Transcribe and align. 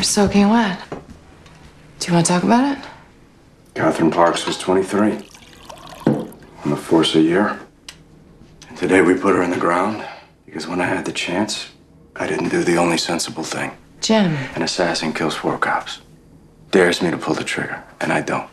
You're 0.00 0.04
soaking 0.04 0.48
wet. 0.48 0.80
Do 1.98 2.06
you 2.08 2.14
want 2.14 2.24
to 2.24 2.32
talk 2.32 2.42
about 2.42 2.74
it? 2.74 2.82
Catherine 3.74 4.10
Parks 4.10 4.46
was 4.46 4.56
23. 4.56 5.18
On 6.06 6.70
the 6.70 6.74
force 6.74 7.14
a 7.16 7.20
year. 7.20 7.60
And 8.70 8.78
today 8.78 9.02
we 9.02 9.12
put 9.12 9.36
her 9.36 9.42
in 9.42 9.50
the 9.50 9.58
ground 9.58 10.02
because 10.46 10.66
when 10.66 10.80
I 10.80 10.86
had 10.86 11.04
the 11.04 11.12
chance, 11.12 11.72
I 12.16 12.26
didn't 12.26 12.48
do 12.48 12.64
the 12.64 12.78
only 12.78 12.96
sensible 12.96 13.44
thing. 13.44 13.72
Jim. 14.00 14.38
An 14.54 14.62
assassin 14.62 15.12
kills 15.12 15.34
four 15.34 15.58
cops. 15.58 16.00
Dares 16.70 17.02
me 17.02 17.10
to 17.10 17.18
pull 17.18 17.34
the 17.34 17.44
trigger, 17.44 17.84
and 18.00 18.10
I 18.10 18.22
don't. 18.22 18.48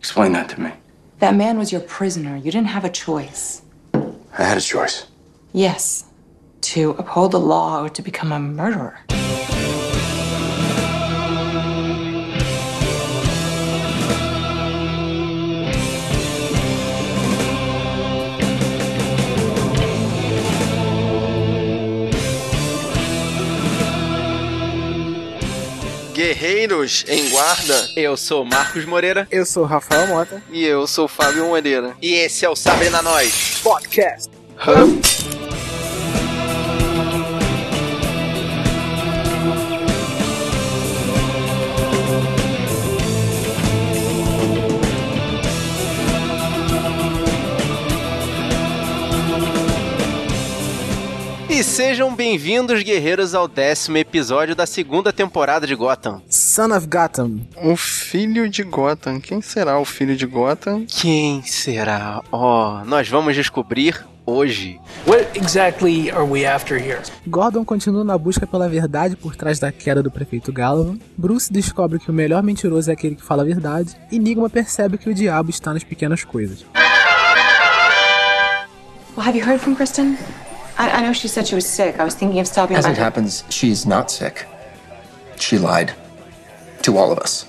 Explain 0.00 0.32
that 0.32 0.48
to 0.48 0.60
me. 0.60 0.72
That 1.20 1.36
man 1.36 1.58
was 1.58 1.70
your 1.70 1.82
prisoner. 1.82 2.36
You 2.36 2.50
didn't 2.50 2.74
have 2.74 2.84
a 2.84 2.90
choice. 2.90 3.62
I 3.94 4.42
had 4.42 4.58
a 4.58 4.60
choice. 4.60 5.06
Yes. 5.52 6.06
To 6.62 6.90
uphold 6.98 7.30
the 7.30 7.38
law 7.38 7.84
or 7.84 7.88
to 7.88 8.02
become 8.02 8.32
a 8.32 8.40
murderer. 8.40 8.98
Guerreiros 26.16 27.04
em 27.08 27.28
Guarda. 27.28 27.90
Eu 27.94 28.16
sou 28.16 28.42
Marcos 28.42 28.86
Moreira. 28.86 29.28
Eu 29.30 29.44
sou 29.44 29.64
Rafael 29.64 30.06
Mota. 30.06 30.42
E 30.50 30.64
eu 30.64 30.86
sou 30.86 31.06
Fábio 31.06 31.44
Moreira. 31.44 31.94
E 32.00 32.14
esse 32.14 32.42
é 32.42 32.48
o 32.48 32.56
Sabrina 32.56 33.02
Nós 33.02 33.60
Podcast. 33.62 34.30
Hum? 34.66 35.25
Sejam 51.76 52.14
bem-vindos, 52.14 52.82
guerreiros, 52.82 53.34
ao 53.34 53.46
décimo 53.46 53.98
episódio 53.98 54.56
da 54.56 54.64
segunda 54.64 55.12
temporada 55.12 55.66
de 55.66 55.74
Gotham. 55.74 56.22
Son 56.26 56.74
of 56.74 56.86
Gotham. 56.86 57.40
O 57.54 57.76
filho 57.76 58.48
de 58.48 58.62
Gotham. 58.62 59.20
Quem 59.20 59.42
será 59.42 59.78
o 59.78 59.84
filho 59.84 60.16
de 60.16 60.24
Gotham? 60.24 60.86
Quem 60.88 61.42
será? 61.42 62.22
Ó, 62.32 62.80
oh, 62.80 62.84
nós 62.86 63.10
vamos 63.10 63.34
descobrir 63.34 64.06
hoje. 64.24 64.80
What 65.06 65.38
exactly 65.38 66.10
are 66.10 66.22
we 66.22 66.46
after 66.46 66.80
here? 66.80 67.02
Gordon 67.26 67.62
continua 67.62 68.02
na 68.02 68.16
busca 68.16 68.46
pela 68.46 68.70
verdade 68.70 69.14
por 69.14 69.36
trás 69.36 69.58
da 69.58 69.70
queda 69.70 70.02
do 70.02 70.10
prefeito 70.10 70.50
Gallivan. 70.50 70.98
Bruce 71.14 71.52
descobre 71.52 71.98
que 71.98 72.10
o 72.10 72.14
melhor 72.14 72.42
mentiroso 72.42 72.88
é 72.88 72.94
aquele 72.94 73.16
que 73.16 73.22
fala 73.22 73.42
a 73.42 73.44
verdade. 73.44 73.94
E 74.10 74.16
Enigma 74.16 74.48
percebe 74.48 74.96
que 74.96 75.10
o 75.10 75.14
diabo 75.14 75.50
está 75.50 75.74
nas 75.74 75.84
pequenas 75.84 76.24
coisas. 76.24 76.64
Well, 79.14 79.26
have 79.26 79.38
you 79.38 79.46
heard 79.46 79.60
from 79.60 79.74
Kristen? 79.74 80.16
I, 80.78 80.90
I 80.90 81.02
know 81.02 81.12
she 81.12 81.28
said 81.28 81.46
she 81.46 81.54
was 81.54 81.64
sick. 81.66 81.98
I 81.98 82.04
was 82.04 82.14
thinking 82.14 82.40
of 82.40 82.46
stopping 82.48 82.76
As 82.76 82.84
by. 82.84 82.92
it 82.92 82.98
happens, 82.98 83.44
she's 83.50 83.86
not 83.86 84.10
sick. 84.10 84.46
She 85.38 85.58
lied. 85.58 85.92
To 86.82 86.96
all 86.98 87.10
of 87.12 87.18
us. 87.18 87.46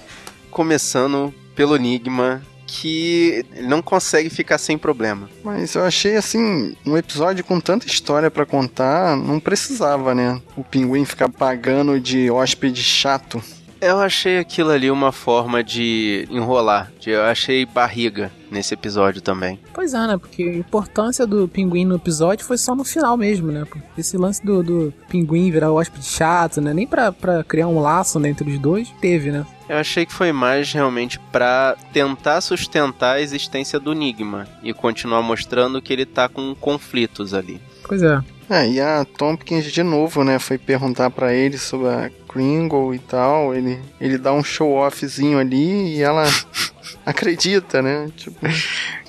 Começando 0.50 1.34
pelo 1.56 1.76
Enigma, 1.76 2.42
que 2.66 3.46
não 3.62 3.82
consegue 3.82 4.30
ficar 4.30 4.58
sem 4.58 4.78
problema. 4.78 5.30
Mas 5.44 5.76
eu 5.76 5.84
achei 5.86 6.16
assim, 6.16 6.76
um 6.86 6.98
episódio 6.98 7.44
com 7.44 7.60
tanta 7.60 7.86
história 7.88 8.30
para 8.32 8.46
contar, 8.46 9.16
não 9.16 9.40
precisava, 9.40 10.14
né? 10.16 10.42
O 10.56 10.64
pinguim 10.64 11.06
ficar 11.06 11.30
pagando 11.30 12.00
de 12.00 12.30
hóspede 12.32 12.84
chato. 12.84 13.42
Eu 13.80 14.00
achei 14.00 14.40
aquilo 14.40 14.72
ali 14.72 14.90
uma 14.90 15.12
forma 15.12 15.64
de 15.64 16.28
enrolar. 16.30 16.92
De, 17.00 17.12
eu 17.12 17.24
achei 17.24 17.66
barriga 17.66 18.32
nesse 18.50 18.74
episódio 18.74 19.22
também. 19.22 19.60
Pois 19.74 19.94
é, 19.94 20.08
né? 20.08 20.18
Porque 20.18 20.44
a 20.44 20.58
importância 20.58 21.28
do 21.28 21.48
pinguim 21.48 21.86
no 21.86 21.96
episódio 21.96 22.46
foi 22.46 22.58
só 22.58 22.76
no 22.76 22.84
final 22.84 23.16
mesmo, 23.18 23.52
né? 23.52 23.66
Esse 23.98 24.18
lance 24.18 24.44
do, 24.44 24.64
do 24.64 24.94
pinguim 25.08 25.52
virar 25.52 25.72
o 25.72 25.76
hóspede 25.76 26.06
chato, 26.06 26.62
né? 26.62 26.74
Nem 26.74 26.88
pra, 26.88 27.12
pra 27.12 27.44
criar 27.44 27.68
um 27.68 27.80
laço 27.80 28.20
né, 28.20 28.30
entre 28.30 28.50
os 28.50 28.60
dois, 28.60 28.90
teve, 29.00 29.32
né? 29.32 29.46
Eu 29.70 29.78
achei 29.78 30.06
que 30.06 30.14
foi 30.14 30.32
mais 30.32 30.72
realmente 30.72 31.20
para 31.32 31.76
tentar 31.92 32.40
sustentar 32.42 33.18
a 33.18 33.22
existência 33.22 33.80
do 33.80 33.92
Enigma 33.92 34.48
e 34.64 34.74
continuar 34.74 35.22
mostrando 35.22 35.82
que 35.82 35.92
ele 35.92 36.06
tá 36.06 36.30
com 36.30 36.56
conflitos 36.56 37.34
ali. 37.34 37.62
Pois 37.84 38.02
é. 38.02 38.22
É, 38.50 38.70
e 38.70 38.80
a 38.80 39.06
Tompkins 39.06 39.66
de 39.66 39.84
novo, 39.84 40.24
né, 40.24 40.40
foi 40.40 40.58
perguntar 40.58 41.10
para 41.10 41.34
ele 41.34 41.58
sobre 41.58 41.90
a 41.90 42.10
Kringle 42.38 42.94
e 42.94 43.00
tal, 43.00 43.56
ele, 43.56 43.82
ele 44.00 44.18
dá 44.18 44.32
um 44.32 44.44
show-offzinho 44.44 45.40
ali 45.40 45.96
e 45.96 46.02
ela 46.04 46.24
acredita, 47.04 47.82
né, 47.82 48.10
tipo... 48.16 48.38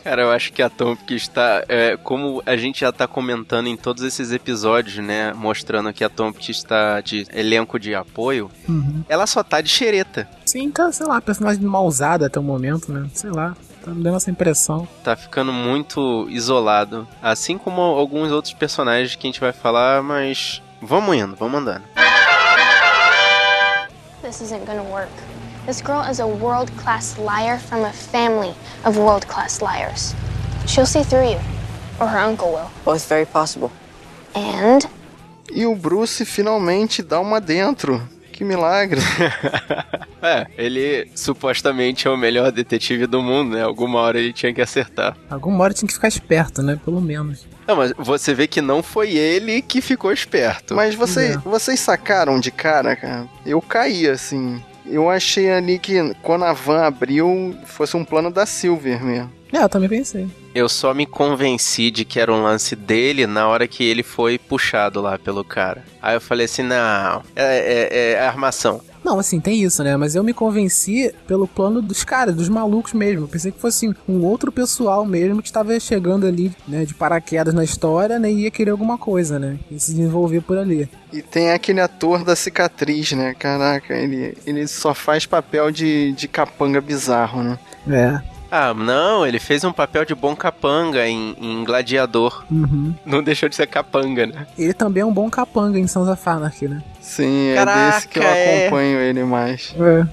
Cara, 0.03 0.23
eu 0.23 0.31
acho 0.31 0.55
que 0.55 0.63
a 0.63 0.71
Tompkins 0.71 1.23
está, 1.23 1.63
é, 1.69 1.99
como 1.99 2.43
a 2.47 2.57
gente 2.57 2.81
já 2.81 2.91
tá 2.91 3.07
comentando 3.07 3.67
em 3.67 3.77
todos 3.77 4.03
esses 4.03 4.33
episódios, 4.33 4.97
né, 5.05 5.35
mostrando 5.35 5.93
que 5.93 6.03
a 6.03 6.09
Tompkins 6.09 6.57
está 6.57 7.03
de 7.03 7.27
elenco 7.31 7.79
de 7.79 7.95
apoio, 7.95 8.51
uhum. 8.67 9.05
ela 9.07 9.27
só 9.27 9.43
tá 9.43 9.61
de 9.61 9.69
xereta. 9.69 10.27
Sim, 10.47 10.71
tá, 10.71 10.91
sei 10.91 11.07
lá, 11.07 11.21
personagem 11.21 11.63
mal 11.63 11.85
usada 11.85 12.27
até 12.27 12.41
o 12.41 12.43
momento, 12.43 12.91
né, 12.91 13.07
sei 13.13 13.31
lá. 13.31 13.55
Tá 13.85 13.91
me 13.91 14.03
dando 14.03 14.17
essa 14.17 14.31
impressão. 14.31 14.89
Tá 15.05 15.15
ficando 15.15 15.53
muito 15.53 16.27
isolado. 16.31 17.07
Assim 17.23 17.57
como 17.59 17.81
alguns 17.81 18.33
outros 18.33 18.55
personagens 18.55 19.15
que 19.15 19.27
a 19.27 19.31
gente 19.31 19.41
vai 19.41 19.53
falar, 19.53 20.03
mas 20.03 20.63
vamos 20.81 21.15
indo, 21.15 21.37
vamos 21.37 21.61
andando. 21.61 21.85
This 24.29 24.43
isn't 24.43 24.67
gonna 24.67 24.85
work. 24.85 25.09
This 25.65 25.81
girl 25.81 26.03
is 26.03 26.21
a 26.21 26.27
world 26.27 26.71
class 26.77 27.17
liar 27.17 27.59
from 27.59 27.87
a 27.87 27.93
family 27.95 28.55
of 28.85 28.99
world 28.99 29.27
class 29.27 29.63
liars. 29.63 30.15
She'll 30.67 30.85
see 30.85 31.03
through 31.03 31.31
you. 31.31 31.41
Or 31.99 32.09
her 32.09 32.19
uncle 32.19 32.53
will. 32.53 32.71
Both 32.85 33.09
very 33.09 33.25
possible. 33.25 33.73
And. 34.35 34.87
E 35.51 35.65
o 35.65 35.75
Bruce 35.75 36.27
finalmente 36.27 37.03
dá 37.03 37.19
uma 37.21 37.41
dentro. 37.41 38.07
Que 38.39 38.45
milagre. 38.45 39.01
é, 40.23 40.47
ele 40.57 41.11
supostamente 41.13 42.07
é 42.07 42.11
o 42.11 42.17
melhor 42.17 42.53
detetive 42.53 43.05
do 43.05 43.21
mundo, 43.21 43.57
né? 43.57 43.65
Alguma 43.65 43.99
hora 43.99 44.17
ele 44.17 44.33
tinha 44.33 44.55
que 44.55 44.63
acertar. 44.63 45.17
Alguma 45.29 45.65
hora 45.65 45.75
tinha 45.75 45.89
que 45.89 45.93
ficar 45.93 46.07
esperto, 46.07 46.63
né? 46.63 46.79
Pelo 46.85 47.01
menos. 47.01 47.49
Não, 47.67 47.75
mas 47.75 47.93
você 47.99 48.33
vê 48.35 48.47
que 48.47 48.61
não 48.61 48.81
foi 48.81 49.11
ele 49.17 49.61
que 49.61 49.81
ficou 49.81 50.13
esperto. 50.13 50.77
Mas 50.77 50.95
você, 50.95 51.33
é. 51.33 51.37
vocês 51.39 51.81
sacaram 51.81 52.39
de 52.39 52.53
cara, 52.53 52.95
cara? 52.95 53.27
Eu 53.45 53.61
caí, 53.61 54.09
assim. 54.09 54.63
Eu 54.87 55.11
achei 55.11 55.51
ali 55.51 55.77
que 55.77 56.15
quando 56.23 56.45
a 56.45 56.53
van 56.53 56.83
abriu, 56.83 57.57
fosse 57.65 57.97
um 57.97 58.05
plano 58.05 58.31
da 58.31 58.47
Silver 58.47 59.03
mesmo. 59.03 59.33
É, 59.53 59.63
eu 59.63 59.69
também 59.69 59.89
pensei. 59.89 60.29
Eu 60.55 60.69
só 60.69 60.93
me 60.93 61.07
convenci 61.07 61.91
de 61.91 62.05
que 62.05 62.19
era 62.19 62.33
um 62.33 62.43
lance 62.43 62.75
dele 62.75 63.27
na 63.27 63.47
hora 63.49 63.69
que 63.69 63.85
ele 63.85 64.03
foi 64.03 64.39
puxado 64.39 65.01
lá 65.01 65.19
pelo 65.19 65.45
cara. 65.45 65.85
Aí 66.03 66.17
eu 66.17 66.21
falei 66.21 66.47
assim: 66.47 66.63
não, 66.63 67.23
é, 67.37 67.89
é, 67.91 68.13
é 68.13 68.21
armação. 68.21 68.81
Não, 69.05 69.19
assim, 69.19 69.41
tem 69.41 69.63
isso, 69.63 69.83
né? 69.83 69.97
Mas 69.97 70.15
eu 70.15 70.23
me 70.23 70.35
convenci 70.35 71.15
pelo 71.27 71.47
plano 71.47 71.81
dos 71.81 72.05
caras, 72.05 72.35
dos 72.35 72.49
malucos 72.49 72.93
mesmo. 72.93 73.25
Eu 73.25 73.29
pensei 73.29 73.51
que 73.51 73.61
fosse 73.61 73.87
assim, 73.87 73.97
um 74.09 74.25
outro 74.25 74.53
pessoal 74.53 75.07
mesmo 75.07 75.41
que 75.41 75.49
estava 75.49 75.79
chegando 75.81 76.27
ali, 76.27 76.53
né, 76.67 76.85
de 76.85 76.95
paraquedas 76.95 77.55
na 77.55 77.65
história, 77.65 78.19
né, 78.19 78.31
e 78.31 78.43
ia 78.43 78.51
querer 78.51 78.73
alguma 78.73 78.99
coisa, 78.99 79.39
né? 79.39 79.59
E 79.71 79.79
se 79.79 79.93
desenvolver 79.93 80.43
por 80.43 80.59
ali. 80.59 80.89
E 81.13 81.23
tem 81.23 81.53
aquele 81.53 81.81
ator 81.81 82.25
da 82.25 82.37
cicatriz, 82.37 83.13
né? 83.13 83.35
Caraca, 83.39 83.95
ele, 83.95 84.37
ele 84.45 84.67
só 84.67 84.93
faz 84.93 85.25
papel 85.25 85.71
de, 85.71 86.13
de 86.13 86.29
capanga 86.29 86.81
bizarro, 86.81 87.43
né? 87.43 87.59
É. 87.89 88.38
Ah, 88.51 88.73
não, 88.73 89.27
ele 89.27 89.39
fez 89.39 89.63
um 89.65 89.73
papel 89.73 90.05
de 90.05 90.15
bom 90.15 90.35
capanga 90.35 91.07
em, 91.07 91.37
em 91.41 91.65
Gladiador. 91.65 92.45
Uhum. 92.51 92.95
Não 93.05 93.23
deixou 93.23 93.49
de 93.49 93.55
ser 93.55 93.67
capanga, 93.67 94.27
né? 94.27 94.47
Ele 94.57 94.73
também 94.73 95.03
é 95.03 95.07
um 95.07 95.13
bom 95.13 95.29
capanga 95.29 95.79
em 95.79 95.87
Sons 95.87 96.09
of 96.09 96.29
Anarchy, 96.29 96.69
né? 96.69 96.83
Sim, 97.01 97.53
Caraca, 97.55 97.81
é 97.81 97.91
desse 97.93 98.09
que 98.09 98.19
eu 98.19 98.23
é. 98.23 98.67
acompanho 98.67 98.99
ele 99.01 99.25
mais. 99.25 99.75
É. 99.79 100.07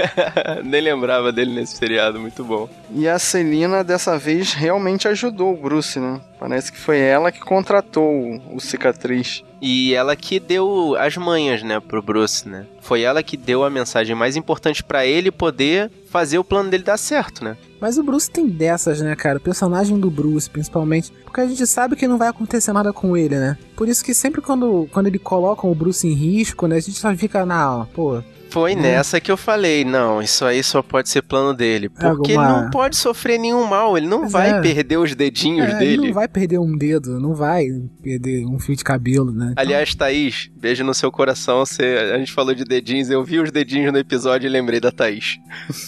Nem 0.64 0.80
lembrava 0.80 1.32
dele 1.32 1.52
nesse 1.54 1.76
seriado, 1.76 2.20
muito 2.20 2.44
bom. 2.44 2.68
E 2.94 3.08
a 3.08 3.18
Celina 3.18 3.82
dessa 3.82 4.18
vez 4.18 4.52
realmente 4.54 5.08
ajudou 5.08 5.52
o 5.52 5.56
Bruce, 5.56 5.98
né? 5.98 6.20
Parece 6.38 6.72
que 6.72 6.78
foi 6.78 6.98
ela 6.98 7.30
que 7.30 7.40
contratou 7.40 8.04
o, 8.04 8.56
o 8.56 8.60
cicatriz. 8.60 9.42
E 9.60 9.94
ela 9.94 10.16
que 10.16 10.40
deu 10.40 10.96
as 10.98 11.16
manhas, 11.16 11.62
né, 11.62 11.78
pro 11.78 12.02
Bruce, 12.02 12.48
né? 12.48 12.66
Foi 12.80 13.02
ela 13.02 13.22
que 13.22 13.36
deu 13.36 13.62
a 13.62 13.70
mensagem 13.70 14.14
mais 14.16 14.34
importante 14.34 14.82
para 14.82 15.06
ele 15.06 15.30
poder 15.30 15.88
fazer 16.10 16.38
o 16.38 16.44
plano 16.44 16.68
dele 16.68 16.82
dar 16.82 16.96
certo, 16.96 17.44
né? 17.44 17.56
Mas 17.80 17.96
o 17.96 18.02
Bruce 18.02 18.30
tem 18.30 18.48
dessas, 18.48 19.00
né, 19.00 19.14
cara? 19.14 19.38
O 19.38 19.40
personagem 19.40 19.98
do 19.98 20.10
Bruce, 20.10 20.50
principalmente. 20.50 21.12
Porque 21.24 21.40
a 21.40 21.46
gente 21.46 21.66
sabe 21.66 21.94
que 21.94 22.08
não 22.08 22.18
vai 22.18 22.28
acontecer 22.28 22.72
nada 22.72 22.92
com 22.92 23.16
ele, 23.16 23.36
né? 23.36 23.56
Por 23.76 23.88
isso 23.88 24.04
que 24.04 24.12
sempre 24.12 24.40
quando, 24.40 24.88
quando 24.92 25.06
ele 25.06 25.18
coloca 25.18 25.66
o 25.66 25.74
Bruce 25.74 26.06
em 26.06 26.12
risco, 26.12 26.66
né? 26.66 26.76
A 26.76 26.80
gente 26.80 26.98
só 26.98 27.14
fica 27.16 27.46
na, 27.46 27.86
pô, 27.94 28.22
Foi 28.52 28.74
nessa 28.74 29.18
que 29.20 29.32
eu 29.32 29.36
falei, 29.36 29.82
não, 29.84 30.20
isso 30.20 30.44
aí 30.44 30.62
só 30.62 30.82
pode 30.82 31.08
ser 31.08 31.22
plano 31.22 31.54
dele. 31.54 31.88
Porque 31.88 32.06
Alguma- 32.06 32.28
ele 32.52 32.62
não 32.62 32.70
pode 32.70 32.96
sofrer 32.96 33.38
nenhum 33.38 33.64
mal, 33.66 33.96
ele 33.96 34.06
não 34.06 34.20
Pois 34.20 34.32
vai 34.32 34.50
é. 34.50 34.60
perder 34.60 34.98
os 34.98 35.14
dedinhos 35.14 35.68
É, 35.70 35.78
dele. 35.78 35.92
Ele 35.94 36.06
não 36.08 36.14
vai 36.14 36.28
perder 36.28 36.58
um 36.58 36.76
dedo, 36.76 37.18
não 37.18 37.34
vai 37.34 37.64
perder 38.02 38.44
um 38.46 38.58
fio 38.58 38.76
de 38.76 38.84
cabelo, 38.84 39.32
né? 39.32 39.54
Aliás, 39.56 39.94
Thaís, 39.94 40.50
beijo 40.54 40.84
no 40.84 40.92
seu 40.92 41.10
coração. 41.10 41.64
Você, 41.64 42.10
a 42.14 42.18
gente 42.18 42.32
falou 42.32 42.54
de 42.54 42.64
dedinhos, 42.64 43.08
eu 43.10 43.24
vi 43.24 43.40
os 43.40 43.50
dedinhos 43.50 43.92
no 43.92 43.98
episódio 43.98 44.46
e 44.46 44.50
lembrei 44.50 44.80
da 44.80 44.92
Thaís. 44.92 45.38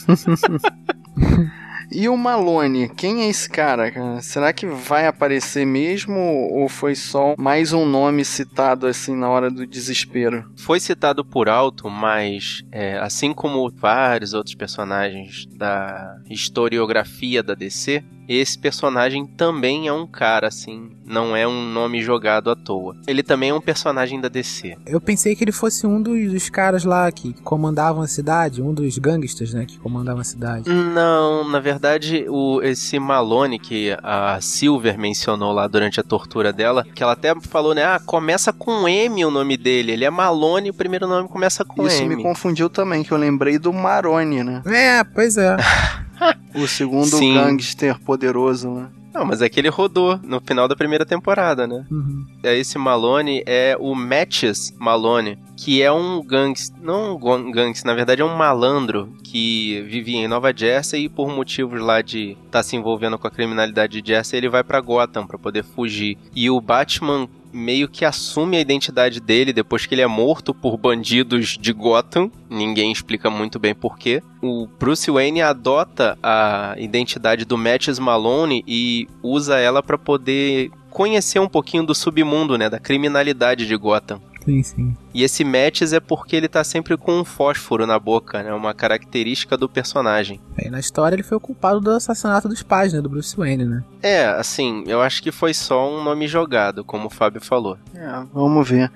E 1.94 2.08
o 2.08 2.17
Malone, 2.17 2.88
quem 2.88 3.23
é 3.23 3.29
esse 3.29 3.49
cara? 3.49 4.20
Será 4.20 4.52
que 4.52 4.67
vai 4.67 5.06
aparecer 5.06 5.64
mesmo 5.64 6.19
ou 6.50 6.69
foi 6.69 6.96
só 6.96 7.37
mais 7.38 7.73
um 7.73 7.87
nome 7.87 8.25
citado 8.25 8.88
assim 8.88 9.14
na 9.14 9.31
hora 9.31 9.49
do 9.49 9.64
desespero? 9.64 10.50
Foi 10.56 10.81
citado 10.81 11.25
por 11.25 11.49
alto, 11.49 11.88
mas 11.88 12.64
é, 12.73 12.99
assim 12.99 13.32
como 13.32 13.70
vários 13.70 14.35
outros 14.35 14.56
personagens 14.56 15.46
da 15.46 16.19
historiografia 16.29 17.44
da 17.44 17.55
DC, 17.55 18.02
esse 18.29 18.59
personagem 18.59 19.26
também 19.26 19.88
é 19.88 19.93
um 19.93 20.06
cara, 20.06 20.49
assim, 20.49 20.91
não 21.05 21.37
é 21.37 21.47
um 21.47 21.65
nome 21.65 22.03
jogado 22.03 22.50
à 22.50 22.56
toa. 22.56 22.97
Ele 23.06 23.23
também 23.23 23.50
é 23.50 23.55
um 23.55 23.61
personagem 23.61 24.21
da 24.21 24.29
DC. 24.29 24.76
Eu 24.87 25.00
pensei 25.00 25.35
que 25.37 25.44
ele 25.44 25.53
fosse 25.53 25.87
um 25.87 26.00
dos, 26.00 26.32
dos 26.32 26.50
caras 26.50 26.85
lá 26.85 27.11
que 27.11 27.32
comandavam 27.43 28.03
a 28.03 28.06
cidade, 28.06 28.62
um 28.62 28.73
dos 28.73 28.99
gangsters, 28.99 29.53
né, 29.55 29.65
que 29.67 29.79
comandavam 29.79 30.21
a 30.21 30.25
cidade. 30.25 30.69
Não, 30.69 31.49
na 31.49 31.61
verdade, 31.61 32.26
o, 32.29 32.61
esse 32.62 32.99
Malone 32.99 33.59
que 33.59 33.97
a 34.03 34.41
Silver 34.41 34.99
mencionou 34.99 35.53
lá 35.53 35.67
durante 35.67 36.00
a 36.00 36.03
tortura 36.03 36.53
dela, 36.53 36.85
que 36.94 37.03
ela 37.03 37.12
até 37.12 37.35
falou, 37.41 37.75
né? 37.75 37.85
Ah, 37.85 38.00
começa 38.05 38.53
com 38.53 38.88
M 38.88 39.25
o 39.25 39.31
nome 39.31 39.56
dele. 39.56 39.93
Ele 39.93 40.05
é 40.05 40.11
Malone, 40.11 40.70
o 40.70 40.75
primeiro 40.75 41.06
nome 41.06 41.29
começa 41.29 41.65
com 41.65 41.87
Isso 41.87 42.03
M. 42.03 42.17
me 42.17 42.23
confundiu 42.23 42.69
também, 42.69 43.03
que 43.03 43.12
eu 43.12 43.19
lembrei 43.19 43.59
do 43.59 43.73
Maroni, 43.73 44.43
né? 44.43 44.62
É, 44.67 45.05
pois 45.05 45.37
é. 45.37 45.56
O 46.55 46.69
segundo 46.69 47.06
Sim. 47.06 47.34
gangster 47.34 47.99
poderoso 47.99 48.72
lá. 48.72 48.90
Não, 49.12 49.25
mas 49.25 49.40
é 49.40 49.49
que 49.49 49.61
ele 49.61 49.69
rodou 49.69 50.19
no 50.25 50.40
final 50.40 50.66
da 50.66 50.75
primeira 50.75 51.06
temporada, 51.06 51.69
né? 51.69 51.87
Uhum. 51.88 52.26
É, 52.43 52.56
Esse 52.58 52.76
Malone 52.78 53.44
é 53.46 53.76
o 53.78 53.94
Matches 53.94 54.72
Malone, 54.76 55.38
que 55.56 55.81
é 55.81 55.93
um 55.93 56.20
gangster, 56.20 56.76
não 56.82 57.14
um 57.16 57.50
gangster, 57.52 57.87
na 57.87 57.94
verdade 57.94 58.22
é 58.22 58.25
um 58.25 58.37
malandro 58.37 59.12
que 59.22 59.82
vivia 59.82 60.19
em 60.19 60.26
Nova 60.26 60.52
Jersey 60.56 61.05
e 61.05 61.08
por 61.08 61.28
motivos 61.28 61.81
lá 61.81 62.02
de 62.02 62.37
estar 62.46 62.64
se 62.64 62.76
envolvendo 62.76 63.17
com 63.17 63.26
a 63.28 63.31
criminalidade 63.31 64.02
de 64.02 64.08
Jersey, 64.12 64.38
ele 64.38 64.49
vai 64.49 64.64
pra 64.64 64.81
Gotham 64.81 65.26
pra 65.26 65.38
poder 65.38 65.62
fugir. 65.62 66.19
E 66.34 66.50
o 66.50 66.60
Batman 66.60 67.28
meio 67.55 67.89
que 67.89 68.05
assume 68.05 68.56
a 68.56 68.61
identidade 68.61 69.21
dele 69.21 69.53
depois 69.53 69.87
que 69.87 69.95
ele 69.95 70.03
é 70.03 70.06
morto 70.06 70.53
por 70.53 70.77
bandidos 70.77 71.56
de 71.59 71.73
Gotham. 71.73 72.31
Ninguém 72.51 72.91
explica 72.91 73.31
muito 73.31 73.59
bem 73.59 73.75
porquê. 73.75 74.23
O 74.43 74.67
Bruce 74.79 75.11
Wayne 75.11 75.41
adota 75.41 76.19
a 76.23 76.75
identidade 76.77 77.45
do 77.45 77.56
Matches 77.56 77.99
Malone 77.99 78.65
e 78.67 79.09
usa 79.23 79.59
ela 79.59 79.83
pra 79.83 79.97
poder 79.97 80.71
conhecer 80.91 81.39
um 81.39 81.49
pouquinho 81.49 81.85
do 81.85 81.95
submundo, 81.95 82.59
né, 82.59 82.69
da 82.69 82.79
criminalidade 82.79 83.67
de 83.67 83.77
Gotham. 83.77 84.21
Sim, 84.44 84.62
sim. 84.62 84.96
E 85.12 85.23
esse 85.23 85.43
Matches 85.43 85.93
é 85.93 86.00
porque 86.00 86.37
ele 86.37 86.49
tá 86.49 86.62
sempre 86.62 86.96
com 86.96 87.20
um 87.20 87.25
fósforo 87.25 87.87
na 87.87 87.99
boca, 87.99 88.43
né, 88.43 88.52
uma 88.52 88.75
característica 88.75 89.56
do 89.56 89.69
personagem. 89.69 90.41
Aí 90.58 90.70
na 90.70 90.79
história 90.79 91.17
ele 91.17 91.23
foi 91.23 91.37
o 91.37 91.41
culpado 91.41 91.81
do 91.81 91.91
assassinato 91.91 92.49
dos 92.49 92.62
pais, 92.62 92.93
né, 92.93 93.00
do 93.00 93.08
Bruce 93.08 93.37
Wayne, 93.37 93.64
né? 93.64 93.85
É, 94.02 94.26
assim, 94.26 94.85
eu 94.87 95.00
acho 95.00 95.23
que 95.23 95.32
foi 95.32 95.55
só 95.55 95.91
um 95.91 96.02
nome 96.05 96.29
jogado, 96.29 96.85
como 96.85 97.06
o 97.06 97.11
Fábio 97.11 97.41
falou. 97.41 97.79
É, 97.94 98.23
vamos 98.32 98.69
ver. 98.69 98.93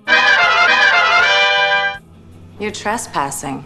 You're 2.60 2.72
trespassing. 2.72 3.64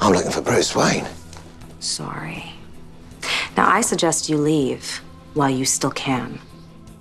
I'm 0.00 0.12
looking 0.12 0.30
for 0.30 0.42
Bruce 0.42 0.76
Wayne. 0.76 1.06
Sorry. 1.80 2.54
Now, 3.56 3.68
I 3.68 3.82
suggest 3.82 4.28
you 4.28 4.38
leave 4.38 5.00
while 5.34 5.50
you 5.50 5.64
still 5.64 5.90
can. 5.90 6.38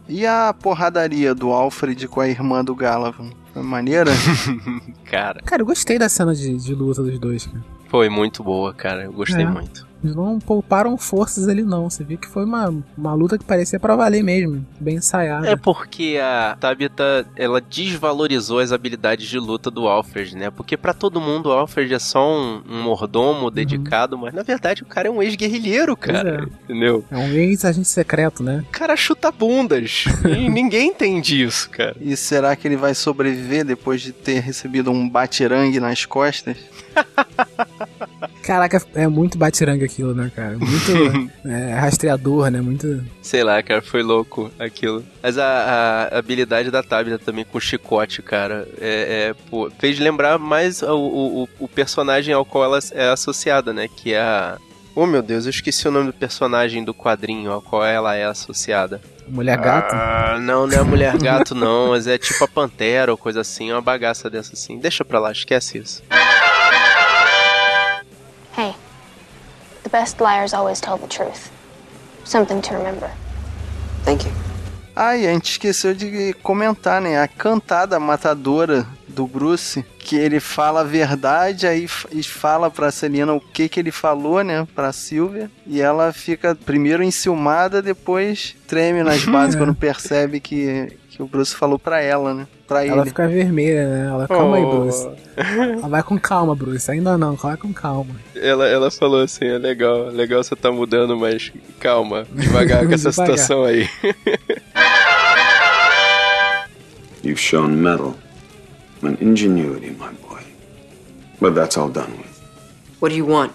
E 0.08 0.26
a 0.26 0.54
porradaria 0.54 1.34
do 1.34 1.52
Alfred 1.52 2.08
com 2.08 2.20
a 2.22 2.28
irmã 2.28 2.64
do 2.64 2.76
Galavan? 2.76 3.30
Maneira? 3.56 4.12
Cara, 5.06 5.42
Cara, 5.44 5.62
eu 5.62 5.66
gostei 5.66 5.98
da 6.00 6.08
cena 6.08 6.34
de, 6.34 6.56
de 6.58 6.74
luta 6.74 7.02
dos 7.04 7.20
dois, 7.20 7.46
cara. 7.48 7.64
foi 7.90 8.10
muito 8.10 8.44
boa, 8.44 8.74
cara. 8.74 9.04
Eu 9.04 9.12
gostei 9.14 9.44
É. 9.44 9.48
muito. 9.48 9.86
Eles 10.04 10.16
não 10.16 10.40
pouparam 10.40 10.98
forças 10.98 11.48
ali, 11.48 11.64
não. 11.64 11.90
Você 11.90 12.04
viu 12.04 12.18
que 12.18 12.28
foi 12.28 12.46
uma, 12.46 12.74
uma 12.98 13.14
luta 13.14 13.38
que 13.38 13.46
parecia 13.46 13.80
pra 13.80 13.96
valer 13.96 14.24
mesmo. 14.24 14.66
Bem 14.80 14.96
ensaiada. 14.96 15.48
É 15.48 15.56
porque 15.56 16.20
a 16.22 16.58
Tabitha, 16.60 17.26
ela 17.36 17.62
desvalorizou 17.62 18.60
as 18.60 18.72
habilidades 18.72 19.28
de 19.28 19.40
luta 19.40 19.70
do 19.70 19.88
Alfred, 19.88 20.36
né? 20.36 20.50
Porque 20.50 20.76
pra 20.76 20.94
todo 20.94 21.22
mundo 21.22 21.50
o 21.50 21.52
Alfred 21.52 21.94
é 21.94 22.00
só 22.00 22.32
um, 22.32 22.62
um 22.70 22.82
mordomo 22.84 23.52
dedicado, 23.52 24.18
mas 24.18 24.34
na 24.34 24.44
verdade 24.44 24.84
o 24.84 24.86
cara 24.86 25.08
é 25.08 25.12
um 25.12 25.22
ex-guerrilheiro, 25.22 25.96
cara. 25.96 26.48
Pois 26.48 26.62
Entendeu? 26.64 27.06
É 27.12 27.18
um 27.18 27.32
ex-agente 27.32 27.88
secreto, 27.88 28.44
né? 28.44 28.64
O 28.68 28.72
cara 28.72 28.96
chuta 28.96 29.32
bundas. 29.32 30.06
e 30.26 30.50
ninguém 30.50 30.90
entende 30.90 31.42
isso, 31.44 31.70
cara. 31.70 31.96
E 32.00 32.16
será 32.16 32.56
que 32.56 32.68
ele 32.68 32.78
vai 32.78 32.94
sobreviver 32.96 33.66
depois 33.66 34.02
de 34.02 34.12
ter 34.12 34.40
recebido 34.40 34.92
um 34.92 35.08
batirangue 35.08 35.80
nas 35.80 36.06
costas? 36.06 36.58
Caraca, 38.52 38.82
é 38.96 39.08
muito 39.08 39.38
batiranga 39.38 39.86
aquilo, 39.86 40.14
né, 40.14 40.30
cara? 40.36 40.58
Muito 40.58 41.32
é, 41.48 41.74
rastreador, 41.74 42.52
né? 42.52 42.60
Muito. 42.60 43.02
Sei 43.22 43.46
lá, 43.46 43.64
cara, 43.64 43.82
foi 43.82 44.04
louco 44.04 44.52
aquilo. 44.60 45.06
Mas 45.24 45.38
a, 45.38 46.10
a 46.12 46.18
habilidade 46.18 46.70
da 46.70 46.84
Tabitha 46.84 47.18
também 47.18 47.46
com 47.46 47.58
o 47.58 47.62
chicote, 47.62 48.22
cara, 48.22 48.68
é, 48.78 49.30
é, 49.30 49.36
pô, 49.50 49.72
fez 49.80 49.98
lembrar 50.00 50.38
mais 50.38 50.82
o, 50.82 50.98
o, 50.98 51.50
o 51.62 51.68
personagem 51.70 52.34
ao 52.34 52.44
qual 52.44 52.66
ela 52.66 52.80
é 52.92 53.08
associada, 53.08 53.72
né? 53.72 53.88
Que 53.88 54.16
é 54.16 54.20
a. 54.20 54.58
Oh 54.94 55.06
meu 55.06 55.22
Deus, 55.22 55.46
eu 55.46 55.52
esqueci 55.52 55.88
o 55.88 55.92
nome 55.92 56.08
do 56.08 56.14
personagem 56.14 56.84
do 56.84 56.94
quadrinho 56.94 57.54
ao 57.54 57.62
qual 57.62 57.86
ela 57.86 58.16
é 58.18 58.26
associada. 58.26 59.00
Mulher 59.30 59.58
gato. 59.60 59.96
Ah, 59.96 60.38
não, 60.42 60.68
não 60.68 60.74
é 60.74 60.80
a 60.80 60.84
mulher 60.84 61.18
gato, 61.18 61.56
não, 61.56 61.92
mas 61.92 62.06
é 62.06 62.18
tipo 62.18 62.44
a 62.44 62.48
pantera 62.50 63.14
ou 63.14 63.18
coisa 63.18 63.40
assim, 63.40 63.72
uma 63.72 63.82
bagaça 63.82 64.30
dessa 64.30 64.52
assim. 64.56 64.78
Deixa 64.78 65.06
pra 65.06 65.20
lá, 65.20 65.32
esquece 65.32 65.78
isso. 65.78 66.04
Best 69.92 70.22
liars 70.22 70.54
always 70.54 70.80
tell 70.80 70.98
the 70.98 71.08
truth. 71.08 71.52
Something 72.24 72.62
to 72.64 72.76
remember. 72.76 73.12
Thank 74.04 74.26
you. 74.26 74.32
Ah, 74.96 75.16
e 75.16 75.28
a 75.28 75.32
gente 75.34 75.52
esqueceu 75.52 75.94
de 75.94 76.34
comentar, 76.42 77.02
né? 77.02 77.22
A 77.22 77.28
cantada 77.28 78.00
matadora 78.00 78.86
do 79.12 79.28
Bruce, 79.28 79.86
que 80.00 80.16
ele 80.16 80.40
fala 80.40 80.82
a 80.82 80.84
verdade, 80.84 81.68
aí 81.68 81.88
e 82.12 82.24
fala 82.24 82.72
pra 82.72 82.92
Celina 82.92 83.34
o 83.34 83.40
que 83.42 83.70
que 83.70 83.80
ele 83.80 83.92
falou, 83.92 84.44
né? 84.44 84.68
Pra 84.74 84.92
Silvia. 84.92 85.52
E 85.68 85.80
ela 85.82 86.12
fica 86.14 86.56
primeiro 86.56 87.04
enciumada, 87.04 87.82
depois 87.82 88.56
treme 88.68 89.04
nas 89.04 89.24
bases 89.26 89.56
quando 89.56 89.76
percebe 89.76 90.40
que, 90.40 90.98
que 91.10 91.22
o 91.22 91.28
Bruce 91.28 91.56
falou 91.56 91.78
pra 91.78 92.02
ela, 92.02 92.34
né? 92.34 92.48
Pra 92.68 92.86
Ela 92.86 93.02
ele. 93.02 93.10
fica 93.10 93.28
vermelha, 93.28 93.86
né? 93.86 94.08
Ela, 94.08 94.28
calma 94.30 94.56
aí, 94.56 94.64
Oh. 94.64 94.80
Bruce. 94.80 95.10
Ela 95.36 95.90
vai 95.90 96.02
com 96.04 96.18
calma, 96.18 96.56
Bruce. 96.56 96.90
Ainda 96.90 97.18
não, 97.18 97.36
vai 97.36 97.58
com 97.58 97.74
calma. 97.74 98.16
Ela, 98.34 98.66
ela 98.66 98.90
falou 98.90 99.22
assim, 99.22 99.44
é 99.46 99.58
legal, 99.58 100.06
legal 100.08 100.42
você 100.42 100.56
tá 100.56 100.72
mudando, 100.72 101.18
mas 101.18 101.52
calma, 101.82 102.26
devagar 102.32 102.88
com 102.88 102.94
essa 102.96 103.10
Devagar. 103.10 103.38
situação 103.38 103.66
aí. 103.66 103.90
You've 107.24 107.40
shown 107.40 107.68
mettle 107.76 108.16
and 109.04 109.20
ingenuity, 109.20 109.92
my 109.92 110.12
boy. 110.14 110.44
But 111.40 111.56
that's 111.56 111.78
all 111.78 111.90
done 111.90 112.12
with. 112.18 112.40
What 113.00 113.10
do 113.10 113.16
you 113.16 113.26
want? 113.26 113.54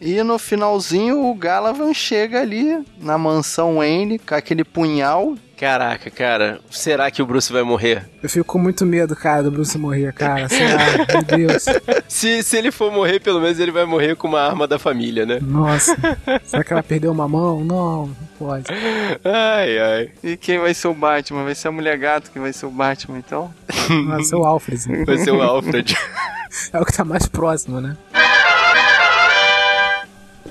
E 0.00 0.22
no 0.22 0.38
finalzinho 0.38 1.24
o 1.26 1.34
Galavan 1.34 1.92
chega 1.94 2.40
ali 2.40 2.84
na 3.00 3.16
mansão 3.16 3.76
Wayne 3.76 4.18
com 4.18 4.34
aquele 4.34 4.64
punhal. 4.64 5.34
Caraca, 5.56 6.10
cara, 6.10 6.60
será 6.70 7.10
que 7.10 7.22
o 7.22 7.26
Bruce 7.26 7.50
vai 7.50 7.62
morrer? 7.62 8.06
Eu 8.22 8.28
fico 8.28 8.44
com 8.44 8.58
muito 8.58 8.84
medo, 8.84 9.16
cara, 9.16 9.42
do 9.42 9.50
Bruce 9.50 9.78
morrer, 9.78 10.12
cara. 10.12 10.46
Será? 10.50 10.78
Meu 11.08 11.48
Deus. 11.48 11.64
Se, 12.06 12.42
se 12.42 12.58
ele 12.58 12.70
for 12.70 12.92
morrer, 12.92 13.20
pelo 13.20 13.40
menos 13.40 13.58
ele 13.58 13.70
vai 13.70 13.86
morrer 13.86 14.16
com 14.16 14.28
uma 14.28 14.42
arma 14.42 14.66
da 14.66 14.78
família, 14.78 15.24
né? 15.24 15.38
Nossa. 15.40 15.96
Será 16.44 16.62
que 16.62 16.72
ela 16.74 16.82
perdeu 16.82 17.10
uma 17.10 17.26
mão? 17.26 17.64
Não, 17.64 18.06
não 18.06 18.16
pode. 18.38 18.66
Ai, 19.24 19.78
ai. 19.78 20.10
E 20.22 20.36
quem 20.36 20.58
vai 20.58 20.74
ser 20.74 20.88
o 20.88 20.94
Batman? 20.94 21.44
Vai 21.44 21.54
ser 21.54 21.68
a 21.68 21.72
Mulher 21.72 21.96
Gato 21.96 22.30
que 22.30 22.38
vai 22.38 22.52
ser 22.52 22.66
o 22.66 22.70
Batman, 22.70 23.18
então? 23.18 23.50
Vai 24.08 24.22
ser 24.24 24.36
o 24.36 24.44
Alfred. 24.44 25.04
Vai 25.06 25.16
ser 25.16 25.30
o 25.30 25.40
Alfred. 25.40 25.96
É 26.72 26.78
o 26.78 26.84
que 26.84 26.92
tá 26.92 27.04
mais 27.04 27.26
próximo, 27.26 27.80
né? 27.80 27.96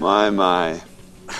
My, 0.05 0.29
my. 0.29 0.79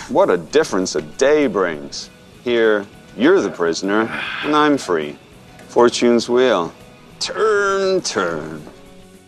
What 0.10 0.32
a 0.32 0.38
difference 0.38 0.96
a 0.98 1.02
day 1.02 1.46
brings. 1.48 2.10
Here, 2.44 2.84
you're 3.16 3.40
the 3.40 3.52
prisoner, 3.52 4.10
and 4.44 4.56
I'm 4.56 4.80
free. 4.80 5.16
Fortune's 5.70 6.28
wheel. 6.28 6.72
Turn, 7.20 8.02
turn. 8.02 8.62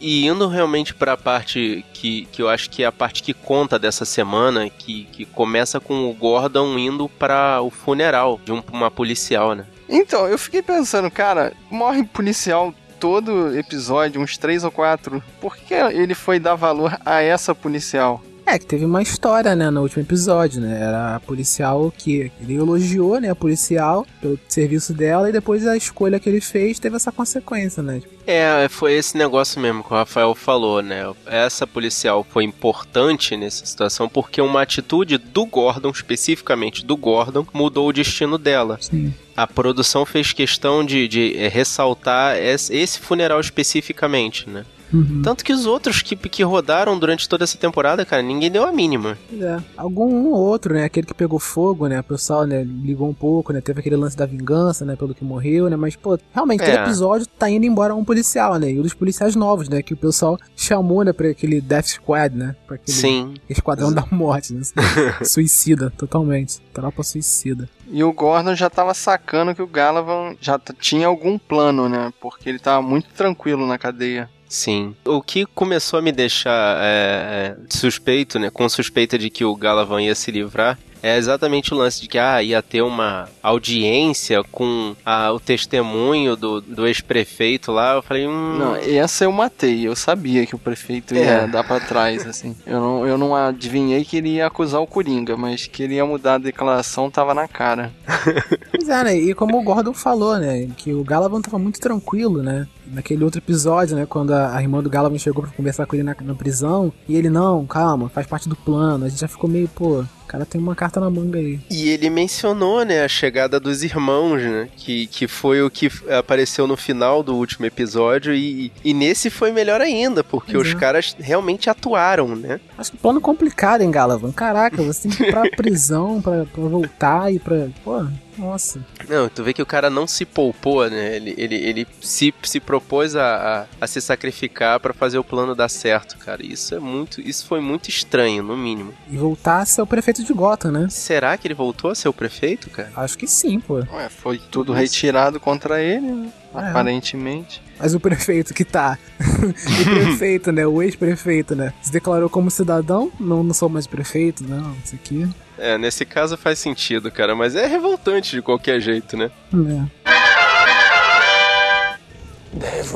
E 0.02 0.26
indo 0.26 0.48
realmente 0.48 0.92
pra 0.96 1.16
parte 1.16 1.86
que, 1.94 2.26
que 2.32 2.42
eu 2.42 2.50
acho 2.50 2.68
que 2.72 2.82
é 2.82 2.88
a 2.88 2.92
parte 2.92 3.22
que 3.22 3.32
conta 3.32 3.78
dessa 3.78 4.06
semana, 4.06 4.72
que, 4.72 5.04
que 5.12 5.24
começa 5.26 5.80
com 5.80 6.10
o 6.10 6.14
Gordon 6.16 6.76
indo 6.76 7.08
para 7.08 7.62
o 7.62 7.70
funeral 7.70 8.40
de 8.44 8.52
um- 8.52 8.64
uma 8.72 8.90
policial, 8.90 9.54
né? 9.54 9.68
Então, 9.88 10.28
eu 10.28 10.40
fiquei 10.40 10.64
pensando, 10.64 11.12
cara, 11.12 11.54
morre 11.70 12.04
policial 12.04 12.74
todo 13.00 13.56
episódio, 13.56 14.20
uns 14.20 14.36
três 14.36 14.64
ou 14.64 14.72
quatro, 14.72 15.22
por 15.40 15.56
que 15.56 15.76
ele 15.76 16.16
foi 16.16 16.40
dar 16.40 16.56
valor 16.56 16.98
a 17.06 17.22
essa 17.22 17.54
policial? 17.54 18.20
É, 18.48 18.58
que 18.58 18.66
teve 18.66 18.86
uma 18.86 19.02
história, 19.02 19.54
né, 19.58 19.70
no 19.70 19.82
último 19.82 20.02
episódio, 20.02 20.62
né? 20.62 20.80
Era 20.82 21.18
a 21.18 21.20
policial 21.20 21.94
que 21.96 22.32
ele 22.40 22.56
elogiou, 22.56 23.20
né, 23.20 23.30
a 23.30 23.36
policial 23.36 24.08
pelo 24.22 24.40
serviço 24.48 24.94
dela 24.94 25.28
e 25.28 25.34
depois 25.34 25.68
a 25.68 25.76
escolha 25.76 26.18
que 26.18 26.30
ele 26.30 26.40
fez 26.40 26.80
teve 26.80 26.96
essa 26.96 27.12
consequência, 27.12 27.84
né? 27.84 28.02
É, 28.26 28.68
foi 28.70 28.94
esse 28.94 29.18
negócio 29.18 29.60
mesmo 29.60 29.84
que 29.84 29.92
o 29.92 29.98
Rafael 29.98 30.34
falou, 30.34 30.82
né? 30.82 31.14
Essa 31.26 31.68
policial 31.68 32.26
foi 32.30 32.46
importante 32.46 33.36
nessa 33.36 33.66
situação 33.66 34.08
porque 34.08 34.40
uma 34.40 34.62
atitude 34.62 35.18
do 35.18 35.46
Gordon, 35.46 35.90
especificamente 35.90 36.86
do 36.86 36.96
Gordon, 36.96 37.46
mudou 37.54 37.90
o 37.90 37.94
destino 37.94 38.38
dela. 38.38 38.78
Sim. 38.80 39.14
A 39.36 39.46
produção 39.46 40.06
fez 40.06 40.32
questão 40.32 40.86
de, 40.86 41.06
de 41.10 41.36
é, 41.38 41.50
ressaltar 41.50 42.38
esse 42.38 42.98
funeral 42.98 43.42
especificamente, 43.42 44.50
né? 44.50 44.66
Uhum. 44.94 45.22
Tanto 45.22 45.44
que 45.44 45.52
os 45.54 45.66
outros 45.66 46.02
que, 46.02 46.16
que 46.16 46.44
rodaram 46.44 46.98
durante 46.98 47.28
toda 47.28 47.44
essa 47.44 47.58
temporada, 47.58 48.06
cara, 48.06 48.22
ninguém 48.22 48.50
deu 48.50 48.64
a 48.64 48.72
mínima. 48.72 49.18
É. 49.34 49.58
Algum 49.76 50.08
um 50.08 50.28
ou 50.32 50.40
outro, 50.40 50.74
né? 50.74 50.86
Aquele 50.86 51.06
que 51.08 51.14
pegou 51.14 51.40
fogo, 51.40 51.88
né? 51.88 52.00
O 52.00 52.04
pessoal, 52.04 52.46
né, 52.46 52.64
ligou 52.64 53.08
um 53.10 53.14
pouco, 53.14 53.52
né? 53.52 53.62
Teve 53.62 53.80
aquele 53.80 53.96
lance 53.96 54.16
da 54.16 54.26
vingança, 54.26 54.86
né? 54.86 54.96
Pelo 54.96 55.14
que 55.14 55.24
morreu, 55.24 55.70
né? 55.70 55.76
Mas, 55.76 55.96
pô, 55.96 56.18
realmente, 56.34 56.64
todo 56.64 56.70
É. 56.70 56.84
episódio 56.84 57.28
tá 57.28 57.50
indo 57.50 57.66
embora 57.66 57.94
um 57.96 58.04
policial, 58.06 58.58
né? 58.58 58.72
E 58.72 58.80
um 58.80 58.82
dos 58.82 58.94
policiais 58.94 59.36
novos, 59.36 59.68
né? 59.70 59.82
Que 59.82 59.94
o 59.94 59.98
pessoal 59.98 60.38
chamou, 60.56 61.04
né? 61.04 61.12
Pra 61.14 61.30
aquele 61.30 61.60
Death 61.62 61.88
Squad, 61.88 62.36
né? 62.36 62.56
Pra 62.66 62.76
aquele 62.76 62.98
Sim. 62.98 63.34
Esquadrão 63.50 63.92
da 63.94 64.06
Morte, 64.12 64.54
né? 64.54 64.62
suicida, 65.26 65.92
totalmente. 65.98 66.60
Tropa 66.74 67.04
suicida. 67.04 67.70
E 67.90 68.04
o 68.04 68.12
Gordon 68.12 68.56
já 68.56 68.70
tava 68.70 68.94
sacando 68.94 69.56
que 69.56 69.62
o 69.62 69.68
Galavan 69.68 70.36
já 70.42 70.60
tinha 70.80 71.08
algum 71.08 71.38
plano, 71.38 71.88
né? 71.88 72.12
Porque 72.20 72.50
ele 72.50 72.60
tava 72.60 72.82
muito 72.82 73.08
tranquilo 73.16 73.66
na 73.66 73.78
cadeia. 73.78 74.30
Sim. 74.48 74.96
O 75.06 75.22
que 75.22 75.46
começou 75.46 76.00
a 76.00 76.02
me 76.02 76.12
deixar 76.12 76.78
é, 76.80 76.86
é, 76.86 77.56
suspeito, 77.70 78.40
né? 78.40 78.50
Com 78.50 78.68
suspeita 78.70 79.18
de 79.18 79.30
que 79.30 79.44
o 79.46 79.56
Galavan 79.56 80.02
ia 80.02 80.16
se 80.16 80.32
livrar. 80.32 80.78
É 81.04 81.16
exatamente 81.16 81.74
o 81.74 81.78
lance 81.78 82.02
de 82.02 82.08
que 82.08 82.18
ah, 82.18 82.42
ia 82.42 82.60
ter 82.62 82.82
uma 82.82 83.30
audiência 83.44 84.44
com 84.52 84.96
ah, 85.06 85.32
o 85.32 85.40
testemunho 85.40 86.36
do, 86.36 86.60
do 86.60 86.88
ex-prefeito 86.88 87.72
lá. 87.72 87.94
Eu 87.96 88.02
falei, 88.02 88.28
hum. 88.28 88.58
Não, 88.58 88.76
essa 88.76 89.24
eu 89.24 89.32
matei. 89.32 89.88
Eu 89.88 89.96
sabia 89.96 90.46
que 90.48 90.56
o 90.56 90.60
prefeito 90.60 91.14
ia 91.14 91.22
É. 91.22 91.48
dar 91.48 91.64
pra 91.64 91.80
trás, 91.80 92.26
assim. 92.26 92.56
Eu 92.66 92.80
não, 92.80 93.08
eu 93.08 93.18
não 93.18 93.36
adivinhei 93.36 94.04
que 94.04 94.18
ele 94.18 94.30
ia 94.36 94.48
acusar 94.48 94.82
o 94.82 94.88
Coringa, 94.88 95.38
mas 95.38 95.68
que 95.68 95.84
ele 95.84 95.94
ia 95.96 96.06
mudar 96.06 96.34
a 96.36 96.40
declaração 96.40 97.12
tava 97.12 97.34
na 97.34 97.48
cara. 97.48 97.92
Pois 98.72 98.90
é, 98.90 99.04
né? 99.04 99.18
E 99.18 99.34
como 99.34 99.58
o 99.58 99.64
Gordon 99.64 99.94
falou, 99.94 100.38
né? 100.38 100.68
Que 100.78 100.94
o 100.94 101.04
Galavan 101.04 101.42
tava 101.42 101.58
muito 101.58 101.80
tranquilo, 101.80 102.44
né? 102.44 102.68
Naquele 102.92 103.24
outro 103.24 103.40
episódio, 103.40 103.96
né? 103.96 104.06
Quando 104.06 104.32
a, 104.32 104.56
a 104.56 104.62
irmã 104.62 104.82
do 104.82 104.90
Galavan 104.90 105.18
chegou 105.18 105.44
pra 105.44 105.52
conversar 105.52 105.86
com 105.86 105.96
ele 105.96 106.04
na, 106.04 106.16
na 106.22 106.36
prisão. 106.36 106.92
E 107.08 107.16
ele, 107.16 107.30
não, 107.30 107.66
calma, 107.66 108.10
faz 108.10 108.28
parte 108.28 108.48
do 108.48 108.56
plano. 108.56 109.06
A 109.06 109.10
gente 109.10 109.20
já 109.20 109.28
ficou 109.28 109.50
meio, 109.50 109.68
pô, 109.68 110.02
o 110.02 110.28
cara 110.28 110.46
tem 110.46 110.60
uma 110.60 110.76
carta 110.76 111.00
na 111.00 111.10
manga 111.10 111.40
aí. 111.40 111.60
E 111.70 111.90
ele 111.90 112.10
mencionou, 112.10 112.84
né, 112.84 113.04
a 113.04 113.08
chegada 113.08 113.60
dos 113.60 113.84
irmãos, 113.84 114.42
né? 114.42 114.68
Que, 114.76 115.08
que 115.08 115.28
foi 115.28 115.62
o 115.62 115.70
que 115.70 115.90
apareceu 116.18 116.68
no 116.68 116.76
final 116.76 117.24
do 117.24 117.36
último 117.36 117.66
episódio. 117.66 118.34
E, 118.34 118.72
e 118.84 118.94
nesse 118.94 119.30
foi 119.30 119.52
melhor 119.52 119.80
ainda, 119.82 120.24
porque 120.24 120.54
Pois 120.54 120.68
os 120.68 120.74
caras 120.74 121.16
realmente 121.20 121.70
atuaram, 121.70 122.36
né? 122.36 122.60
Acho 122.78 122.92
que 122.92 122.98
plano 122.98 123.22
complicado, 123.22 123.82
hein, 123.82 123.92
Galavan? 123.92 124.32
Caraca, 124.32 124.82
você 124.84 125.08
tem 125.08 125.18
que 125.18 125.24
ir 125.24 125.32
pra 125.32 125.50
prisão 125.56 126.22
pra, 126.22 126.46
pra 126.46 126.64
voltar 126.64 127.34
e 127.34 127.40
pra. 127.40 127.68
Pô, 127.84 128.06
nossa. 128.38 128.80
Não, 129.08 129.30
tu 129.30 129.44
vê 129.44 129.54
que 129.54 129.62
o 129.62 129.66
cara 129.66 129.90
não 129.90 130.08
se 130.08 130.26
poupou, 130.26 130.90
né? 130.90 131.16
Ele, 131.16 131.34
ele, 131.38 131.56
ele 131.56 131.88
se, 132.02 132.34
se 132.44 132.60
propôs 132.60 133.16
a, 133.16 133.68
a, 133.82 133.84
a 133.84 133.88
se 133.88 134.02
sacrificar 134.02 134.80
pra 134.80 134.94
fazer 134.94 135.18
o 135.18 135.24
plano 135.24 135.56
dar 135.56 135.70
certo, 135.70 136.18
cara. 136.18 136.46
Isso 136.46 136.76
é 136.76 136.80
muito. 136.80 137.22
Isso 137.22 137.46
foi 137.46 137.60
muito 137.62 137.90
estranho, 137.90 138.44
no 138.44 138.56
mínimo. 138.58 138.94
E 139.10 139.18
voltar 139.18 139.60
a 139.60 139.66
ser 139.66 139.82
o 139.82 139.88
prefeito 139.88 140.24
de 140.24 140.34
Gotham, 140.34 140.72
né? 140.72 140.88
Será 140.90 141.38
que 141.38 141.48
ele 141.48 141.54
voltou 141.54 141.92
a 141.92 141.96
ser 141.96 142.10
o 142.10 142.14
prefeito, 142.14 142.70
cara? 142.70 142.92
Acho 142.96 143.18
que 143.18 143.28
sim, 143.28 143.60
pô. 143.60 143.76
Ué, 143.92 144.10
foi 144.10 144.38
tudo 144.38 144.74
retirado 144.74 145.40
contra 145.40 145.82
ele, 145.82 146.08
né? 146.12 146.32
É. 146.56 146.70
Aparentemente. 146.70 147.62
Mas 147.80 147.94
o 147.94 148.00
prefeito 148.00 148.54
que 148.54 148.66
tá. 148.66 148.98
o 149.20 149.84
prefeito, 149.84 150.52
né? 150.52 150.66
O 150.66 150.82
ex-prefeito, 150.82 151.56
né? 151.56 151.74
Se 151.82 151.92
declarou 151.92 152.30
como 152.30 152.50
cidadão. 152.50 153.12
Não, 153.20 153.44
não 153.44 153.54
sou 153.54 153.70
mais 153.70 153.86
prefeito, 153.86 154.44
não. 154.44 154.76
Isso 154.84 154.96
aqui. 154.96 155.30
É, 155.58 155.78
nesse 155.78 156.06
caso 156.06 156.38
faz 156.38 156.60
sentido, 156.60 157.12
cara, 157.12 157.36
mas 157.36 157.56
é 157.56 157.66
revoltante 157.66 158.36
de 158.36 158.42
qualquer 158.42 158.80
jeito, 158.80 159.18
né? 159.18 159.32
É. 159.54 160.08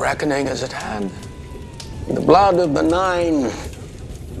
Reckoning 0.02 0.48
is 0.48 0.62
at 0.62 0.72
hand. 0.72 1.10
The 2.08 2.20
blood 2.20 2.58
of 2.58 2.74
the 2.74 2.82
nine 2.82 3.50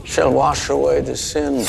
shall 0.04 0.32
wash 0.32 0.68
away 0.70 1.00
the 1.00 1.14
sin. 1.14 1.64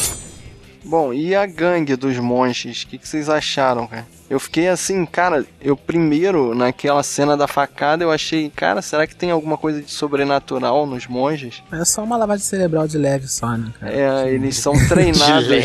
Bom, 0.84 1.14
e 1.14 1.36
a 1.36 1.46
gangue 1.46 1.96
dos 1.96 2.18
monges? 2.18 2.82
O 2.84 2.88
que, 2.88 2.98
que 2.98 3.08
vocês 3.08 3.30
acharam, 3.30 3.88
cara? 3.88 4.08
Eu 4.34 4.40
fiquei 4.40 4.68
assim, 4.68 5.06
cara, 5.06 5.46
eu 5.62 5.78
primeiro, 5.78 6.56
naquela 6.56 7.04
cena 7.04 7.38
da 7.38 7.48
facada, 7.48 8.04
eu 8.04 8.10
achei, 8.10 8.50
cara, 8.50 8.82
será 8.82 9.06
que 9.06 9.16
tem 9.16 9.30
alguma 9.30 9.60
coisa 9.60 9.80
de 9.80 9.92
sobrenatural 9.92 10.88
nos 10.88 11.06
monges? 11.06 11.62
É 11.72 11.86
só 11.86 12.04
uma 12.04 12.18
lavagem 12.18 12.44
cerebral 12.44 12.88
de 12.88 12.98
leve 12.98 13.28
só, 13.28 13.56
né, 13.56 13.72
cara? 13.80 13.94
É, 13.94 14.34
eles 14.34 14.58
são 14.60 14.74
treinados, 14.88 15.48
né? 15.48 15.60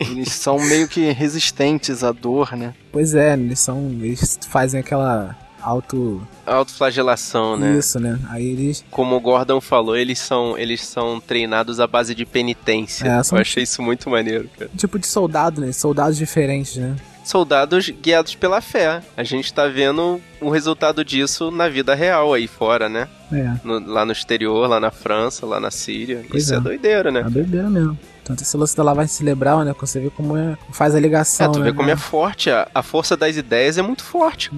Eles 0.00 0.32
são 0.32 0.58
meio 0.58 0.88
que 0.88 1.12
resistentes 1.12 2.02
à 2.02 2.10
dor, 2.10 2.56
né? 2.56 2.74
Pois 2.90 3.14
é, 3.14 3.34
eles 3.34 3.60
são. 3.60 3.78
Eles 4.00 4.40
fazem 4.48 4.80
aquela 4.80 5.36
auto. 5.62 6.20
Autoflagelação, 6.44 7.56
né? 7.56 7.78
Isso, 7.78 8.00
né? 8.00 8.18
Aí 8.28 8.44
eles. 8.44 8.84
Como 8.90 9.14
o 9.14 9.20
Gordon 9.20 9.60
falou, 9.60 9.96
eles 9.96 10.18
são, 10.18 10.58
eles 10.58 10.84
são 10.84 11.20
treinados 11.20 11.78
à 11.78 11.86
base 11.86 12.14
de 12.14 12.26
penitência. 12.26 13.06
É, 13.06 13.22
são- 13.22 13.38
Eu 13.38 13.42
achei 13.42 13.62
isso 13.62 13.80
muito 13.82 14.10
maneiro, 14.10 14.48
cara. 14.58 14.70
Tipo 14.76 14.98
de 14.98 15.06
soldado, 15.06 15.60
né? 15.60 15.70
Soldados 15.72 16.16
diferentes, 16.16 16.76
né? 16.76 16.96
Soldados 17.24 17.88
guiados 17.90 18.34
pela 18.34 18.60
fé. 18.60 19.02
A 19.16 19.22
gente 19.22 19.52
tá 19.52 19.66
vendo 19.68 20.20
o 20.40 20.48
resultado 20.50 21.04
disso 21.04 21.50
na 21.50 21.68
vida 21.68 21.94
real 21.94 22.32
aí 22.34 22.46
fora, 22.46 22.88
né? 22.88 23.08
É. 23.32 23.52
No- 23.62 23.78
lá 23.86 24.04
no 24.04 24.12
exterior, 24.12 24.68
lá 24.68 24.80
na 24.80 24.90
França, 24.90 25.44
lá 25.46 25.60
na 25.60 25.70
Síria. 25.70 26.24
Pois 26.30 26.44
isso 26.44 26.54
é. 26.54 26.56
é. 26.56 26.60
doideira, 26.60 27.10
né? 27.10 27.20
É 27.20 27.30
doideira 27.30 27.68
mesmo. 27.70 27.98
Tanto 28.24 28.42
esse 28.42 28.56
lance 28.56 28.76
da 28.76 28.82
lavagem 28.84 29.08
cerebral, 29.12 29.64
né? 29.64 29.74
Você 29.80 29.98
vê 29.98 30.08
como 30.10 30.36
é, 30.36 30.56
faz 30.72 30.94
a 30.94 30.98
É, 30.98 31.00
ligação. 31.00 31.50
tu 31.52 31.58
né? 31.58 31.64
vê 31.66 31.72
como 31.72 31.90
é 31.90 31.96
forte, 31.96 32.48
a, 32.50 32.68
a 32.74 32.82
força 32.82 33.16
das 33.16 33.36
ideias 33.36 33.76
é 33.76 33.82
muito 33.82 34.04
forte. 34.04 34.50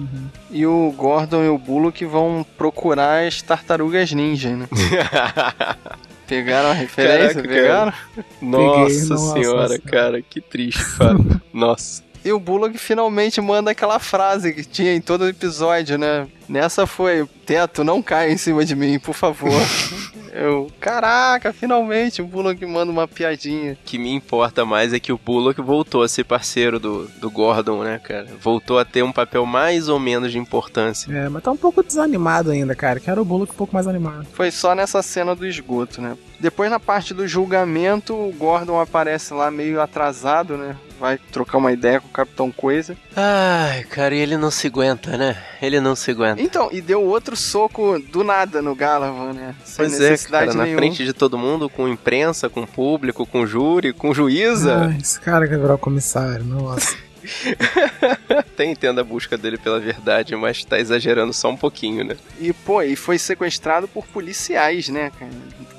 E 0.51 0.65
o 0.65 0.91
Gordon 0.95 1.43
e 1.43 1.49
o 1.49 1.57
Bullock 1.57 2.05
vão 2.05 2.45
procurar 2.57 3.25
as 3.25 3.41
tartarugas 3.41 4.11
ninja, 4.11 4.55
né? 4.55 4.67
Pegaram 6.27 6.69
a 6.69 6.73
referência? 6.73 7.41
Caraca, 7.41 7.47
pegaram? 7.49 7.93
Nossa 8.41 9.09
nossa, 9.13 9.33
senhora, 9.33 9.61
nossa. 9.69 9.79
cara, 9.79 10.21
que 10.21 10.39
triste, 10.41 10.81
Fábio. 10.83 11.41
Nossa. 11.53 12.01
E 12.25 12.31
o 12.31 12.39
Bullock 12.39 12.77
finalmente 12.77 13.41
manda 13.41 13.71
aquela 13.71 13.99
frase 13.99 14.53
que 14.53 14.63
tinha 14.63 14.95
em 14.95 15.01
todo 15.01 15.27
episódio, 15.27 15.97
né? 15.97 16.27
Nessa 16.47 16.87
foi: 16.87 17.27
Teto, 17.45 17.83
não 17.83 18.01
caia 18.01 18.31
em 18.31 18.37
cima 18.37 18.63
de 18.63 18.75
mim, 18.75 18.97
por 18.99 19.13
favor. 19.13 19.51
Eu, 20.33 20.71
caraca, 20.79 21.53
finalmente 21.53 22.19
o 22.19 22.25
Bullock 22.25 22.65
manda 22.65 22.91
uma 22.91 23.07
piadinha. 23.07 23.73
O 23.73 23.77
que 23.85 23.99
me 23.99 24.11
importa 24.11 24.65
mais 24.65 24.91
é 24.91 24.99
que 24.99 25.13
o 25.13 25.17
Bullock 25.17 25.61
voltou 25.61 26.01
a 26.01 26.07
ser 26.07 26.23
parceiro 26.23 26.79
do, 26.79 27.05
do 27.19 27.29
Gordon, 27.29 27.83
né, 27.83 27.99
cara? 27.99 28.25
Voltou 28.41 28.79
a 28.79 28.85
ter 28.85 29.03
um 29.03 29.11
papel 29.11 29.45
mais 29.45 29.89
ou 29.89 29.99
menos 29.99 30.31
de 30.31 30.39
importância. 30.39 31.15
É, 31.15 31.29
mas 31.29 31.43
tá 31.43 31.51
um 31.51 31.57
pouco 31.57 31.83
desanimado 31.83 32.49
ainda, 32.49 32.73
cara. 32.73 32.99
Quero 32.99 33.21
o 33.21 33.25
Bullock 33.25 33.53
um 33.53 33.55
pouco 33.55 33.75
mais 33.75 33.85
animado. 33.85 34.25
Foi 34.33 34.49
só 34.49 34.73
nessa 34.73 35.03
cena 35.03 35.35
do 35.35 35.45
esgoto, 35.45 36.01
né? 36.01 36.17
Depois, 36.39 36.69
na 36.69 36.79
parte 36.79 37.13
do 37.13 37.27
julgamento, 37.27 38.15
o 38.15 38.33
Gordon 38.33 38.79
aparece 38.79 39.35
lá 39.35 39.51
meio 39.51 39.79
atrasado, 39.79 40.57
né? 40.57 40.75
Vai 41.03 41.17
trocar 41.17 41.57
uma 41.57 41.73
ideia 41.73 41.99
com 41.99 42.07
o 42.07 42.11
Capitão 42.11 42.49
Coisa. 42.49 42.95
Ai, 43.13 43.83
cara, 43.83 44.15
e 44.15 44.19
ele 44.19 44.37
não 44.37 44.49
se 44.49 44.67
aguenta, 44.67 45.17
né? 45.17 45.35
Ele 45.61 45.81
não 45.81 45.97
se 45.97 46.11
aguenta. 46.11 46.41
Então, 46.41 46.69
e 46.71 46.79
deu 46.79 47.03
outro 47.03 47.35
soco 47.35 47.99
do 47.99 48.23
nada 48.23 48.61
no 48.61 48.73
Galavan, 48.73 49.33
né? 49.33 49.53
Sem 49.65 49.85
Pois 49.85 49.99
é, 49.99 50.11
necessidade 50.11 50.45
cara, 50.45 50.57
na 50.57 50.63
nenhuma. 50.63 50.79
frente 50.79 51.03
de 51.03 51.11
todo 51.11 51.37
mundo, 51.37 51.69
com 51.69 51.89
imprensa, 51.89 52.49
com 52.49 52.65
público, 52.65 53.25
com 53.25 53.45
júri, 53.45 53.91
com 53.91 54.13
juíza. 54.13 54.91
Ai, 54.91 54.97
esse 55.01 55.19
cara 55.19 55.45
quer 55.45 55.59
virar 55.59 55.75
o 55.75 55.77
comissário, 55.77 56.45
nossa. 56.45 56.95
Até 58.29 58.65
entendo 58.65 58.99
a 58.99 59.03
busca 59.03 59.37
dele 59.37 59.57
pela 59.57 59.79
verdade, 59.79 60.35
mas 60.35 60.63
tá 60.63 60.79
exagerando 60.79 61.33
só 61.33 61.49
um 61.49 61.57
pouquinho, 61.57 62.03
né? 62.03 62.17
E, 62.39 62.53
pô, 62.53 62.81
e 62.81 62.95
foi 62.95 63.17
sequestrado 63.17 63.87
por 63.87 64.05
policiais, 64.07 64.89
né, 64.89 65.11
cara? 65.17 65.31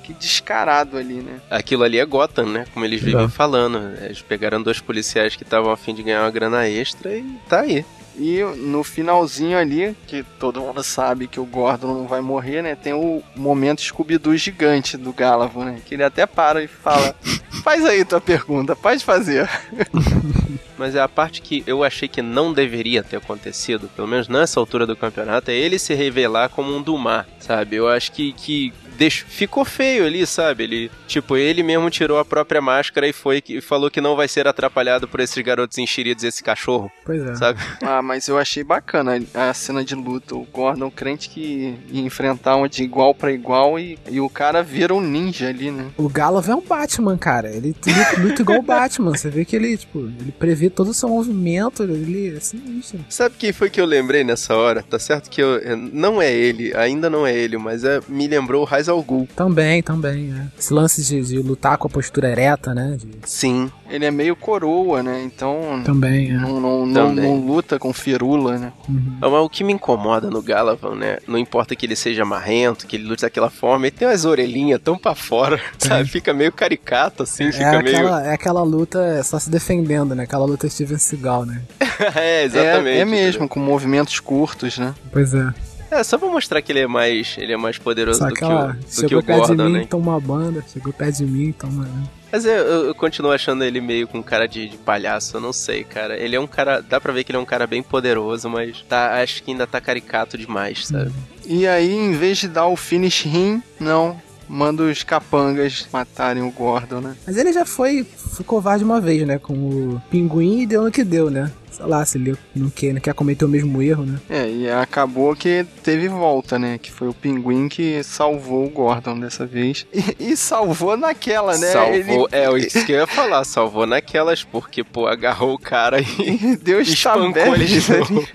Que 0.04 0.12
descarado 0.12 0.98
ali, 0.98 1.14
né? 1.14 1.40
Aquilo 1.50 1.82
ali 1.82 1.98
é 1.98 2.04
Gotham, 2.04 2.44
né? 2.46 2.66
Como 2.74 2.84
eles 2.84 3.00
vivem 3.02 3.24
É. 3.24 3.28
falando. 3.28 3.78
Eles 4.02 4.20
pegaram 4.20 4.62
dois 4.62 4.78
policiais 4.78 5.34
que 5.34 5.42
estavam 5.42 5.72
a 5.72 5.76
fim 5.76 5.94
de 5.94 6.02
ganhar 6.02 6.20
uma 6.22 6.30
grana 6.30 6.68
extra 6.68 7.16
e 7.16 7.24
tá 7.48 7.60
aí. 7.60 7.84
E 8.16 8.42
no 8.58 8.84
finalzinho 8.84 9.58
ali, 9.58 9.96
que 10.06 10.22
todo 10.38 10.60
mundo 10.60 10.84
sabe 10.84 11.26
que 11.26 11.40
o 11.40 11.44
Gordon 11.44 11.94
não 11.94 12.06
vai 12.06 12.20
morrer, 12.20 12.62
né? 12.62 12.76
Tem 12.76 12.92
o 12.92 13.20
momento 13.34 13.80
Scooby-Doo 13.82 14.36
gigante 14.36 14.96
do 14.96 15.12
Galavan, 15.12 15.64
né? 15.64 15.80
Que 15.84 15.94
ele 15.94 16.04
até 16.04 16.24
para 16.26 16.62
e 16.62 16.68
fala: 16.68 17.16
Faz 17.64 17.84
aí 17.84 18.04
tua 18.04 18.20
pergunta, 18.20 18.76
pode 18.76 19.02
fazer. 19.04 19.48
mas 20.78 20.94
é 20.94 21.00
a 21.00 21.08
parte 21.08 21.40
que 21.40 21.64
eu 21.66 21.82
achei 21.82 22.06
que 22.06 22.22
não 22.22 22.52
deveria 22.52 23.02
ter 23.02 23.16
acontecido, 23.16 23.88
pelo 23.96 24.06
menos 24.06 24.28
nessa 24.28 24.60
altura 24.60 24.86
do 24.86 24.94
campeonato, 24.96 25.50
é 25.50 25.54
ele 25.54 25.78
se 25.78 25.94
revelar 25.94 26.48
como 26.50 26.72
um 26.76 26.82
Dumar, 26.82 27.26
sabe? 27.40 27.76
Eu 27.76 27.88
acho 27.88 28.12
que, 28.12 28.32
que 28.32 28.72
deixou, 28.96 29.28
ficou 29.28 29.64
feio 29.64 30.06
ali, 30.06 30.26
sabe? 30.26 30.64
Ele, 30.64 30.90
tipo, 31.06 31.36
ele 31.36 31.62
mesmo 31.62 31.90
tirou 31.90 32.18
a 32.18 32.24
própria 32.24 32.60
máscara 32.60 33.06
e 33.06 33.12
foi 33.12 33.42
e 33.48 33.60
falou 33.60 33.90
que 33.90 34.00
não 34.00 34.16
vai 34.16 34.28
ser 34.28 34.46
atrapalhado 34.46 35.06
por 35.08 35.20
esses 35.20 35.42
garotos 35.42 35.78
enxeridos 35.78 36.24
e 36.24 36.28
esse 36.28 36.42
cachorro. 36.42 36.90
Pois 37.04 37.22
é. 37.22 37.34
Sabe? 37.34 37.60
Ah, 37.82 38.02
mas 38.02 38.28
eu 38.28 38.38
achei 38.38 38.64
bacana 38.64 39.20
a 39.34 39.52
cena 39.54 39.84
de 39.84 39.94
luta. 39.94 40.34
O 40.34 40.46
Gordon 40.50 40.90
crente 40.90 41.28
que 41.28 41.78
ia 41.90 42.02
enfrentar 42.02 42.56
um 42.56 42.66
de 42.66 42.82
igual 42.82 43.14
para 43.14 43.32
igual 43.32 43.78
e, 43.78 43.98
e 44.10 44.20
o 44.20 44.28
cara 44.28 44.62
vira 44.62 44.94
um 44.94 45.00
ninja 45.00 45.48
ali, 45.48 45.70
né? 45.70 45.90
O 45.96 46.08
Galov 46.08 46.48
é 46.48 46.54
um 46.54 46.60
Batman, 46.60 47.16
cara. 47.16 47.50
Ele 47.50 47.74
luta, 47.86 48.20
luta 48.20 48.42
igual 48.42 48.58
o 48.58 48.62
Batman. 48.62 49.10
Você 49.10 49.28
vê 49.28 49.44
que 49.44 49.56
ele, 49.56 49.76
tipo, 49.76 50.00
ele 50.00 50.32
prevê 50.32 50.70
todo 50.70 50.88
o 50.88 50.94
seu 50.94 51.08
movimento, 51.08 51.82
ele 51.82 52.36
é 52.36 52.40
sinistro. 52.40 53.04
Sabe 53.08 53.36
quem 53.38 53.52
foi 53.52 53.70
que 53.70 53.80
eu 53.80 53.86
lembrei 53.86 54.24
nessa 54.24 54.54
hora? 54.56 54.82
Tá 54.82 54.98
certo 54.98 55.30
que 55.30 55.42
eu, 55.42 55.60
não 55.76 56.20
é 56.20 56.32
ele, 56.32 56.74
ainda 56.76 57.08
não 57.10 57.26
é 57.26 57.34
ele, 57.34 57.56
mas 57.56 57.84
é, 57.84 58.00
me 58.08 58.26
lembrou 58.26 58.62
o 58.62 58.64
Raiz 58.84 58.88
al 58.88 59.02
Ghul. 59.02 59.28
Também, 59.34 59.82
também, 59.82 60.32
é. 60.32 60.58
Esse 60.58 60.72
lance 60.72 61.02
de, 61.02 61.22
de, 61.22 61.38
lutar 61.38 61.78
com 61.78 61.86
a 61.86 61.90
postura 61.90 62.28
ereta, 62.28 62.74
né? 62.74 62.96
De... 62.98 63.08
Sim. 63.24 63.70
Ele 63.88 64.04
é 64.04 64.10
meio 64.10 64.36
coroa, 64.36 65.02
né? 65.02 65.22
Então. 65.24 65.82
Também, 65.84 66.30
é. 66.30 66.34
Não, 66.34 66.60
não, 66.60 66.92
Também. 66.92 67.24
não, 67.24 67.36
não 67.36 67.46
luta 67.46 67.78
com 67.78 67.92
firula, 67.92 68.58
né? 68.58 68.72
Uhum. 68.88 69.18
Mas 69.20 69.32
o 69.32 69.48
que 69.48 69.64
me 69.64 69.72
incomoda 69.72 70.30
no 70.30 70.42
Galavan, 70.42 70.96
né? 70.96 71.18
Não 71.26 71.38
importa 71.38 71.74
que 71.74 71.86
ele 71.86 71.96
seja 71.96 72.24
marrento, 72.24 72.86
que 72.86 72.96
ele 72.96 73.06
lute 73.06 73.22
daquela 73.22 73.50
forma, 73.50 73.86
ele 73.86 73.96
tem 73.96 74.06
umas 74.08 74.24
orelhinhas 74.24 74.80
tão 74.82 74.98
pra 74.98 75.14
fora, 75.14 75.60
sabe? 75.78 76.08
Fica 76.08 76.32
meio 76.32 76.52
caricato, 76.52 77.22
assim, 77.22 77.44
É 77.44 77.52
fica 77.52 77.82
meio. 77.82 77.96
aquela, 77.96 78.26
é 78.26 78.34
aquela 78.34 78.62
luta 78.62 79.22
só 79.22 79.38
se 79.38 79.50
defendendo, 79.50 80.14
né? 80.14 80.24
Aquela 80.24 80.44
luta 80.44 80.68
Steven 80.68 80.98
Seagal, 80.98 81.46
né? 81.46 81.62
é, 82.16 82.44
exatamente. 82.44 82.98
É, 82.98 83.00
é 83.00 83.04
mesmo, 83.04 83.48
com 83.48 83.60
movimentos 83.60 84.18
curtos, 84.20 84.78
né? 84.78 84.94
Pois 85.12 85.34
é. 85.34 85.52
É, 85.94 86.02
só 86.02 86.18
pra 86.18 86.28
mostrar 86.28 86.60
que 86.60 86.72
ele 86.72 86.80
é 86.80 86.86
mais, 86.88 87.36
ele 87.38 87.52
é 87.52 87.56
mais 87.56 87.78
poderoso 87.78 88.18
Só 88.18 88.28
do 88.28 88.34
que 88.34 88.44
aquela. 88.44 88.70
o, 88.70 88.72
do 88.72 88.84
que 88.84 88.94
chegou 88.94 89.18
o 89.20 89.22
perto 89.22 89.40
de 89.42 89.46
Gordon, 89.46 89.64
mim, 89.64 89.72
né? 89.72 89.86
toma 89.88 90.10
uma 90.12 90.20
banda. 90.20 90.64
Chegou 90.72 90.92
perto 90.92 91.18
de 91.18 91.24
mim, 91.24 91.52
toma. 91.52 91.84
né? 91.84 92.02
Mas 92.32 92.44
eu, 92.44 92.52
eu, 92.52 92.84
eu 92.86 92.94
continuo 92.96 93.30
achando 93.30 93.62
ele 93.62 93.80
meio 93.80 94.08
com 94.08 94.20
cara 94.20 94.48
de, 94.48 94.68
de 94.68 94.76
palhaço, 94.76 95.36
eu 95.36 95.40
não 95.40 95.52
sei, 95.52 95.84
cara. 95.84 96.18
Ele 96.18 96.34
é 96.34 96.40
um 96.40 96.48
cara. 96.48 96.80
Dá 96.80 97.00
pra 97.00 97.12
ver 97.12 97.22
que 97.22 97.30
ele 97.30 97.38
é 97.38 97.40
um 97.40 97.44
cara 97.44 97.64
bem 97.64 97.80
poderoso, 97.80 98.50
mas 98.50 98.84
tá, 98.88 99.22
acho 99.22 99.40
que 99.44 99.52
ainda 99.52 99.68
tá 99.68 99.80
caricato 99.80 100.36
demais, 100.36 100.88
sabe? 100.88 101.12
E 101.46 101.64
aí, 101.64 101.92
em 101.94 102.12
vez 102.12 102.38
de 102.38 102.48
dar 102.48 102.66
o 102.66 102.74
finish 102.74 103.24
him, 103.26 103.62
não. 103.78 104.20
Manda 104.46 104.82
os 104.82 105.02
capangas 105.02 105.86
matarem 105.90 106.42
o 106.42 106.50
Gordon, 106.50 107.00
né? 107.00 107.16
Mas 107.26 107.36
ele 107.38 107.50
já 107.50 107.64
foi, 107.64 108.04
foi 108.04 108.44
covarde 108.44 108.84
uma 108.84 109.00
vez, 109.00 109.26
né? 109.26 109.38
Com 109.38 109.54
o 109.54 110.02
pinguim 110.10 110.60
e 110.60 110.66
deu 110.66 110.82
no 110.82 110.90
que 110.90 111.02
deu, 111.02 111.30
né? 111.30 111.50
Sei 111.74 111.84
lá, 111.86 112.04
se 112.04 112.18
ele 112.18 112.36
não 112.54 112.70
quer, 112.70 112.92
não 112.92 113.00
quer 113.00 113.12
cometer 113.14 113.44
o 113.44 113.48
mesmo 113.48 113.82
erro, 113.82 114.04
né? 114.04 114.20
É, 114.30 114.48
e 114.48 114.70
acabou 114.70 115.34
que 115.34 115.66
teve 115.82 116.08
volta, 116.08 116.56
né? 116.56 116.78
Que 116.78 116.90
foi 116.90 117.08
o 117.08 117.14
pinguim 117.14 117.68
que 117.68 118.00
salvou 118.04 118.66
o 118.66 118.70
Gordon 118.70 119.18
dessa 119.18 119.44
vez. 119.44 119.84
E, 119.92 120.32
e 120.32 120.36
salvou 120.36 120.96
naquela, 120.96 121.58
né? 121.58 121.72
Salvou, 121.72 121.94
Ele 121.94 122.26
é 122.30 122.58
isso 122.58 122.86
que 122.86 122.92
eu 122.92 122.98
ia 122.98 123.06
falar, 123.06 123.42
salvou 123.44 123.86
naquelas, 123.86 124.44
porque, 124.44 124.84
pô, 124.84 125.08
agarrou 125.08 125.54
o 125.54 125.58
cara 125.58 126.00
e 126.00 126.56
deu 126.62 126.80
espancou 126.80 127.54
ele 127.54 127.64
de 127.64 127.78
estabelhos 127.78 128.10
novo. 128.10 128.28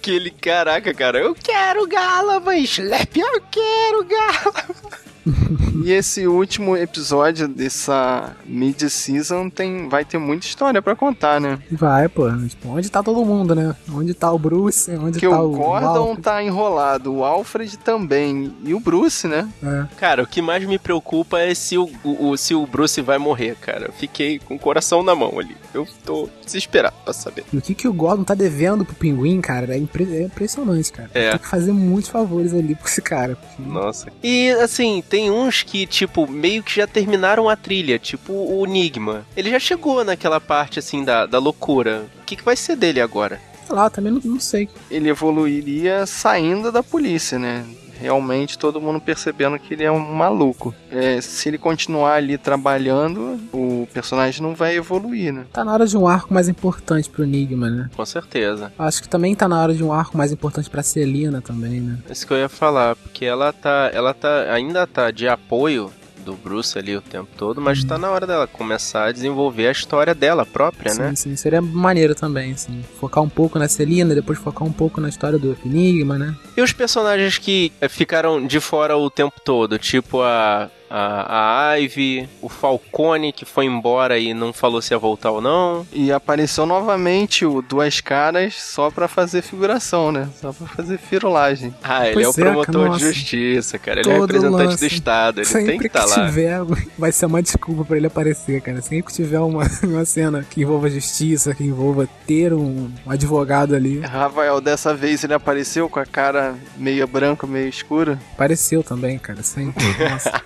que 0.00 0.10
ele, 0.12 0.30
caraca, 0.30 0.94
cara, 0.94 1.18
eu 1.18 1.34
quero 1.34 1.86
Galavan, 1.88 2.56
Slap, 2.58 3.16
eu 3.16 3.40
quero 3.50 4.04
Galavan. 4.04 5.06
E 5.84 5.92
esse 5.92 6.26
último 6.26 6.76
episódio 6.76 7.46
dessa 7.48 8.34
mid-season 8.44 9.48
tem, 9.50 9.88
vai 9.88 10.04
ter 10.04 10.18
muita 10.18 10.46
história 10.46 10.80
pra 10.82 10.96
contar, 10.96 11.40
né? 11.40 11.58
Vai, 11.70 12.08
pô. 12.08 12.28
Tipo, 12.48 12.68
onde 12.70 12.90
tá 12.90 13.02
todo 13.02 13.24
mundo, 13.24 13.54
né? 13.54 13.74
Onde 13.92 14.14
tá 14.14 14.32
o 14.32 14.38
Bruce? 14.38 14.90
Onde 14.92 15.12
Porque 15.12 15.28
tá 15.28 15.40
o 15.40 15.52
o. 15.52 15.56
Gordon 15.56 15.86
Alfred? 15.86 16.22
tá 16.22 16.42
enrolado, 16.42 17.12
o 17.14 17.24
Alfred 17.24 17.76
também, 17.78 18.52
e 18.64 18.74
o 18.74 18.80
Bruce, 18.80 19.28
né? 19.28 19.48
É. 19.62 19.84
Cara, 19.96 20.22
o 20.22 20.26
que 20.26 20.40
mais 20.42 20.64
me 20.66 20.78
preocupa 20.78 21.38
é 21.38 21.54
se 21.54 21.76
o, 21.78 21.88
o- 22.02 22.30
o- 22.30 22.36
se 22.36 22.54
o 22.54 22.66
Bruce 22.66 23.00
vai 23.00 23.18
morrer, 23.18 23.56
cara. 23.60 23.86
Eu 23.86 23.92
fiquei 23.92 24.38
com 24.38 24.54
o 24.56 24.58
coração 24.58 25.02
na 25.02 25.14
mão 25.14 25.38
ali. 25.38 25.56
Eu 25.74 25.86
tô 26.04 26.28
desesperado 26.44 26.96
pra 27.04 27.12
saber. 27.12 27.44
E 27.52 27.56
o 27.58 27.62
que, 27.62 27.74
que 27.74 27.86
o 27.86 27.92
Gordon 27.92 28.24
tá 28.24 28.34
devendo 28.34 28.84
pro 28.84 28.94
pinguim, 28.94 29.40
cara? 29.40 29.74
É, 29.74 29.78
impre- 29.78 30.16
é 30.16 30.22
impressionante, 30.22 30.90
cara. 30.92 31.10
É. 31.14 31.30
Tem 31.30 31.38
que 31.38 31.46
fazer 31.46 31.72
muitos 31.72 32.10
favores 32.10 32.52
ali 32.54 32.74
pra 32.74 32.88
esse 32.88 33.02
cara. 33.02 33.36
Nossa. 33.58 34.08
E 34.22 34.50
assim, 34.52 35.02
tem 35.08 35.15
uns 35.30 35.62
que, 35.62 35.86
tipo, 35.86 36.26
meio 36.30 36.62
que 36.62 36.76
já 36.76 36.86
terminaram 36.86 37.48
a 37.48 37.56
trilha, 37.56 37.98
tipo 37.98 38.32
o 38.32 38.66
Enigma. 38.66 39.26
Ele 39.36 39.50
já 39.50 39.58
chegou 39.58 40.04
naquela 40.04 40.40
parte, 40.40 40.78
assim, 40.78 41.04
da, 41.04 41.26
da 41.26 41.38
loucura. 41.38 42.06
O 42.20 42.24
que, 42.24 42.36
que 42.36 42.44
vai 42.44 42.56
ser 42.56 42.76
dele 42.76 43.00
agora? 43.00 43.40
Sei 43.66 43.74
lá, 43.74 43.90
também 43.90 44.12
não, 44.12 44.20
não 44.24 44.40
sei. 44.40 44.68
Ele 44.90 45.08
evoluiria 45.08 46.06
saindo 46.06 46.70
da 46.70 46.82
polícia, 46.82 47.38
né? 47.38 47.64
Realmente 48.00 48.58
todo 48.58 48.80
mundo 48.80 49.00
percebendo 49.00 49.58
que 49.58 49.74
ele 49.74 49.84
é 49.84 49.90
um 49.90 49.98
maluco. 49.98 50.74
É, 50.90 51.20
se 51.20 51.48
ele 51.48 51.58
continuar 51.58 52.14
ali 52.14 52.36
trabalhando, 52.38 53.40
o 53.52 53.88
personagem 53.92 54.42
não 54.42 54.54
vai 54.54 54.76
evoluir, 54.76 55.32
né? 55.32 55.46
Tá 55.52 55.64
na 55.64 55.72
hora 55.72 55.86
de 55.86 55.96
um 55.96 56.06
arco 56.06 56.32
mais 56.32 56.48
importante 56.48 57.08
pro 57.08 57.24
Enigma, 57.24 57.70
né? 57.70 57.90
Com 57.96 58.04
certeza. 58.04 58.72
Acho 58.78 59.02
que 59.02 59.08
também 59.08 59.34
tá 59.34 59.48
na 59.48 59.60
hora 59.60 59.74
de 59.74 59.82
um 59.82 59.92
arco 59.92 60.16
mais 60.16 60.32
importante 60.32 60.68
pra 60.68 60.82
Celina 60.82 61.40
também, 61.40 61.80
né? 61.80 61.98
É 62.08 62.12
Isso 62.12 62.26
que 62.26 62.32
eu 62.32 62.38
ia 62.38 62.48
falar, 62.48 62.96
porque 62.96 63.24
ela 63.24 63.52
tá. 63.52 63.90
Ela 63.92 64.14
tá. 64.14 64.52
ainda 64.52 64.86
tá 64.86 65.10
de 65.10 65.28
apoio 65.28 65.90
do 66.26 66.34
Bruce 66.34 66.76
ali 66.76 66.96
o 66.96 67.00
tempo 67.00 67.28
todo, 67.38 67.60
mas 67.60 67.84
tá 67.84 67.96
na 67.96 68.10
hora 68.10 68.26
dela 68.26 68.46
começar 68.48 69.06
a 69.06 69.12
desenvolver 69.12 69.68
a 69.68 69.72
história 69.72 70.12
dela 70.12 70.44
própria, 70.44 70.92
sim, 70.92 71.00
né? 71.00 71.14
sim, 71.14 71.36
seria 71.36 71.62
maneiro 71.62 72.14
também, 72.14 72.52
assim. 72.52 72.84
Focar 72.98 73.22
um 73.22 73.28
pouco 73.28 73.58
na 73.58 73.68
Celina, 73.68 74.14
depois 74.14 74.38
focar 74.38 74.66
um 74.66 74.72
pouco 74.72 75.00
na 75.00 75.08
história 75.08 75.38
do 75.38 75.56
Enigma, 75.64 76.18
né? 76.18 76.34
E 76.56 76.60
os 76.60 76.72
personagens 76.72 77.38
que 77.38 77.72
ficaram 77.88 78.44
de 78.44 78.58
fora 78.58 78.96
o 78.96 79.08
tempo 79.08 79.40
todo, 79.42 79.78
tipo 79.78 80.20
a, 80.20 80.68
a, 80.90 81.70
a 81.70 81.74
Ivy, 81.80 82.28
o 82.40 82.48
Falcone 82.48 83.32
que 83.32 83.44
foi 83.44 83.64
embora 83.66 84.18
e 84.18 84.32
não 84.34 84.52
falou 84.52 84.80
se 84.80 84.94
ia 84.94 84.98
voltar 84.98 85.30
ou 85.30 85.40
não. 85.40 85.86
E 85.92 86.12
apareceu 86.12 86.64
novamente 86.66 87.44
o 87.44 87.60
Duas 87.62 88.00
Caras 88.00 88.54
só 88.54 88.90
pra 88.90 89.08
fazer 89.08 89.42
figuração, 89.42 90.12
né? 90.12 90.28
Só 90.40 90.52
pra 90.52 90.66
fazer 90.68 90.98
firulagem. 90.98 91.74
Ah, 91.82 92.06
ele 92.06 92.14
Pois 92.14 92.26
é 92.26 92.28
o 92.28 92.30
é, 92.30 92.34
promotor 92.34 92.82
de 92.84 92.88
nossa. 92.88 93.12
justiça, 93.12 93.78
cara. 93.78 94.00
Ele 94.00 94.10
é 94.10 94.14
Todo 94.14 94.22
representante 94.32 94.64
lance. 94.70 94.88
do 94.88 94.92
Estado, 94.92 95.38
ele 95.40 95.46
Sempre 95.46 95.66
tem 95.72 95.78
que 95.78 95.86
estar 95.86 96.04
que 96.04 96.10
lá. 96.20 96.26
tiver, 96.26 96.60
vai 96.98 97.12
ser 97.12 97.26
uma 97.26 97.42
desculpa 97.42 97.84
pra 97.84 97.96
ele 97.96 98.06
aparecer, 98.06 98.60
cara. 98.60 98.80
Sempre 98.80 99.02
que 99.04 99.12
tiver 99.12 99.40
uma, 99.40 99.64
uma 99.84 100.04
cena 100.04 100.44
que 100.48 100.62
envolva 100.62 100.88
justiça, 100.88 101.54
que 101.54 101.64
envolva 101.64 102.08
ter 102.26 102.52
um, 102.52 102.90
um 103.06 103.10
advogado 103.10 103.74
ali, 103.74 104.00
Rafael, 104.00 104.60
dessa 104.60 104.94
vez 104.94 105.22
ele 105.24 105.34
apareceu 105.34 105.88
com 105.88 105.98
a 105.98 106.06
cara 106.06 106.54
meio 106.76 107.06
branca, 107.06 107.46
meio 107.46 107.68
escura. 107.68 108.18
apareceu 108.34 108.82
também, 108.82 109.18
cara. 109.18 109.42
Sempre. 109.42 109.84
Nossa, 110.10 110.42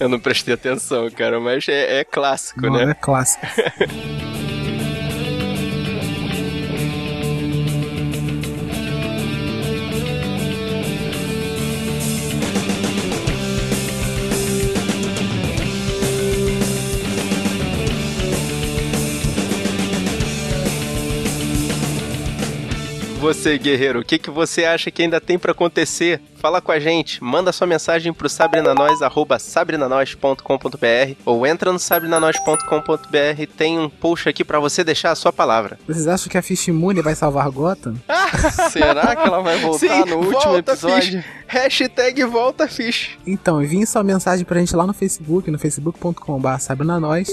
Eu 0.00 0.08
não 0.08 0.18
prestei 0.18 0.54
atenção, 0.54 1.10
cara, 1.10 1.38
mas 1.40 1.68
é, 1.68 2.00
é 2.00 2.04
clássico, 2.04 2.60
não, 2.60 2.72
né? 2.72 2.90
é 2.90 2.94
clássico. 2.94 3.46
Você, 23.24 23.56
guerreiro, 23.56 24.00
o 24.00 24.04
que, 24.04 24.18
que 24.18 24.30
você 24.30 24.66
acha 24.66 24.90
que 24.90 25.00
ainda 25.00 25.18
tem 25.18 25.38
pra 25.38 25.52
acontecer? 25.52 26.20
Fala 26.36 26.60
com 26.60 26.70
a 26.70 26.78
gente, 26.78 27.24
manda 27.24 27.52
sua 27.52 27.66
mensagem 27.66 28.12
pro 28.12 28.28
sabrinanois, 28.28 29.00
arroba 29.00 29.38
sabrinanois.com.br 29.38 31.16
ou 31.24 31.46
entra 31.46 31.72
no 31.72 31.78
sabrinanois.com.br, 31.78 33.46
tem 33.56 33.78
um 33.78 33.88
post 33.88 34.28
aqui 34.28 34.44
pra 34.44 34.60
você 34.60 34.84
deixar 34.84 35.10
a 35.12 35.14
sua 35.14 35.32
palavra. 35.32 35.78
Vocês 35.86 36.06
acham 36.06 36.28
que 36.28 36.36
a 36.36 36.42
Fishimune 36.42 37.00
vai 37.00 37.14
salvar 37.14 37.48
Gotham? 37.48 37.94
Será 38.70 39.16
que 39.16 39.26
ela 39.26 39.40
vai 39.40 39.56
voltar 39.56 39.78
Sim, 39.78 40.10
no 40.10 40.16
último 40.16 40.40
volta, 40.40 40.72
episódio? 40.72 41.22
Fish. 41.22 41.24
Hashtag 41.46 42.24
volta, 42.24 42.68
fish. 42.68 43.18
Então, 43.26 43.62
enviem 43.62 43.86
sua 43.86 44.02
mensagem 44.02 44.44
pra 44.44 44.60
gente 44.60 44.76
lá 44.76 44.86
no 44.86 44.92
Facebook, 44.92 45.50
no 45.50 45.58
facebook.com.br 45.58 46.58
sabrinanois, 46.58 47.30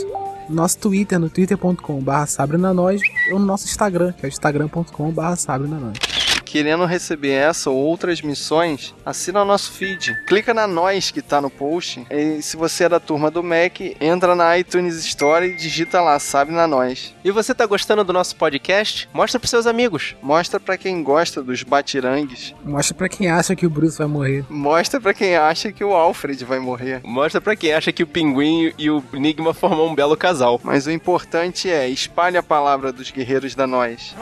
no 0.50 0.56
nosso 0.56 0.78
Twitter, 0.78 1.20
no 1.20 1.30
twitter.com.br 1.30 2.26
sabrinanois, 2.28 3.02
ou 3.32 3.40
no 3.40 3.46
nosso 3.46 3.66
Instagram, 3.66 4.14
que 4.14 4.26
é 4.26 4.28
o 4.28 4.30
instagram.com.br 4.30 5.36
sabrinanois. 5.36 6.11
Querendo 6.52 6.84
receber 6.84 7.32
essa 7.32 7.70
ou 7.70 7.78
outras 7.78 8.22
missões, 8.22 8.94
assina 9.06 9.42
o 9.42 9.46
nosso 9.46 9.72
feed. 9.72 10.14
Clica 10.26 10.54
na 10.54 10.68
nós 10.68 11.10
que 11.10 11.22
tá 11.22 11.40
no 11.40 11.50
post. 11.50 12.06
E 12.12 12.42
se 12.42 12.58
você 12.58 12.84
é 12.84 12.90
da 12.90 13.00
turma 13.00 13.32
do 13.32 13.42
Mac, 13.42 13.80
entra 14.02 14.36
na 14.36 14.60
iTunes 14.60 14.98
Store 14.98 15.46
e 15.46 15.56
digita 15.56 16.02
lá, 16.02 16.20
sabe 16.20 16.52
na 16.52 16.68
nós. 16.68 17.16
E 17.24 17.32
você 17.32 17.56
tá 17.56 17.66
gostando 17.66 18.04
do 18.04 18.12
nosso 18.12 18.36
podcast? 18.36 19.08
Mostra 19.14 19.40
pros 19.40 19.50
seus 19.50 19.66
amigos. 19.66 20.14
Mostra 20.22 20.60
pra 20.60 20.78
quem 20.78 21.02
gosta 21.02 21.42
dos 21.42 21.64
batirangues. 21.64 22.54
Mostra 22.66 22.96
pra 22.96 23.08
quem 23.08 23.30
acha 23.30 23.56
que 23.56 23.66
o 23.66 23.70
Bruce 23.70 23.98
vai 23.98 24.08
morrer. 24.08 24.44
Mostra 24.50 25.00
pra 25.00 25.14
quem 25.14 25.38
acha 25.38 25.72
que 25.72 25.86
o 25.86 25.94
Alfred 25.94 26.44
vai 26.44 26.60
morrer. 26.60 27.00
Mostra 27.06 27.40
pra 27.40 27.56
quem 27.56 27.72
acha 27.72 27.94
que 27.94 28.04
o 28.04 28.08
Pinguim 28.08 28.74
e 28.78 28.90
o 28.90 29.02
Enigma 29.14 29.54
formam 29.54 29.88
um 29.88 29.96
belo 29.96 30.18
casal. 30.18 30.60
Mas 30.62 30.86
o 30.86 30.92
importante 30.92 31.70
é, 31.70 31.88
espalhe 31.88 32.36
a 32.36 32.44
palavra 32.44 32.92
dos 32.92 33.10
guerreiros 33.10 33.56
da 33.56 33.66
nós. 33.66 34.14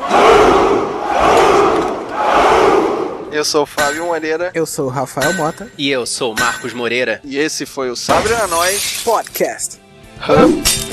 Eu 3.31 3.45
sou 3.45 3.63
o 3.63 3.65
Fábio 3.65 4.05
Moreira. 4.05 4.51
Eu 4.53 4.65
sou 4.65 4.87
o 4.87 4.89
Rafael 4.89 5.33
Mota. 5.33 5.71
E 5.77 5.89
eu 5.89 6.05
sou 6.05 6.33
o 6.33 6.39
Marcos 6.39 6.73
Moreira. 6.73 7.21
E 7.23 7.37
esse 7.37 7.65
foi 7.65 7.89
o 7.89 7.95
Sabre 7.95 8.33
a 8.33 8.47
Nós 8.47 9.01
Podcast. 9.03 9.79
Hum. 10.27 10.88